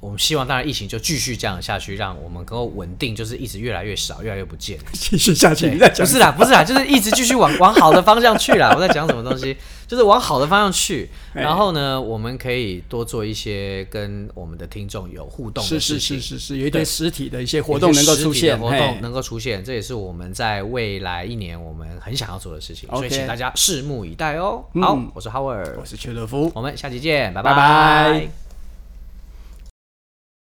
[0.00, 4.78] 我们希望，当然疫情就继续这样下去，让我们能够稳定，就是一直越来越少，越来越不见。
[4.92, 6.06] 继续下去，你在讲？
[6.06, 8.72] 不是啦，不是啦，就是一直继续往往好的方向去啦。
[8.74, 9.56] 我在讲什么东西？
[9.88, 11.10] 就是往好的方向去。
[11.34, 22.88] 然后呢，我们可以多做一些跟我们的听众有互动的事情，是是是是，有一点实体的一些活动能够出现，活动能够出现，这也是我们在未来一年我们很想要做的事情。
[22.90, 24.62] 所以请大家拭目以待哦。
[24.80, 28.47] 好，我是 Howard，我是邱德夫，我们下期见，拜拜拜。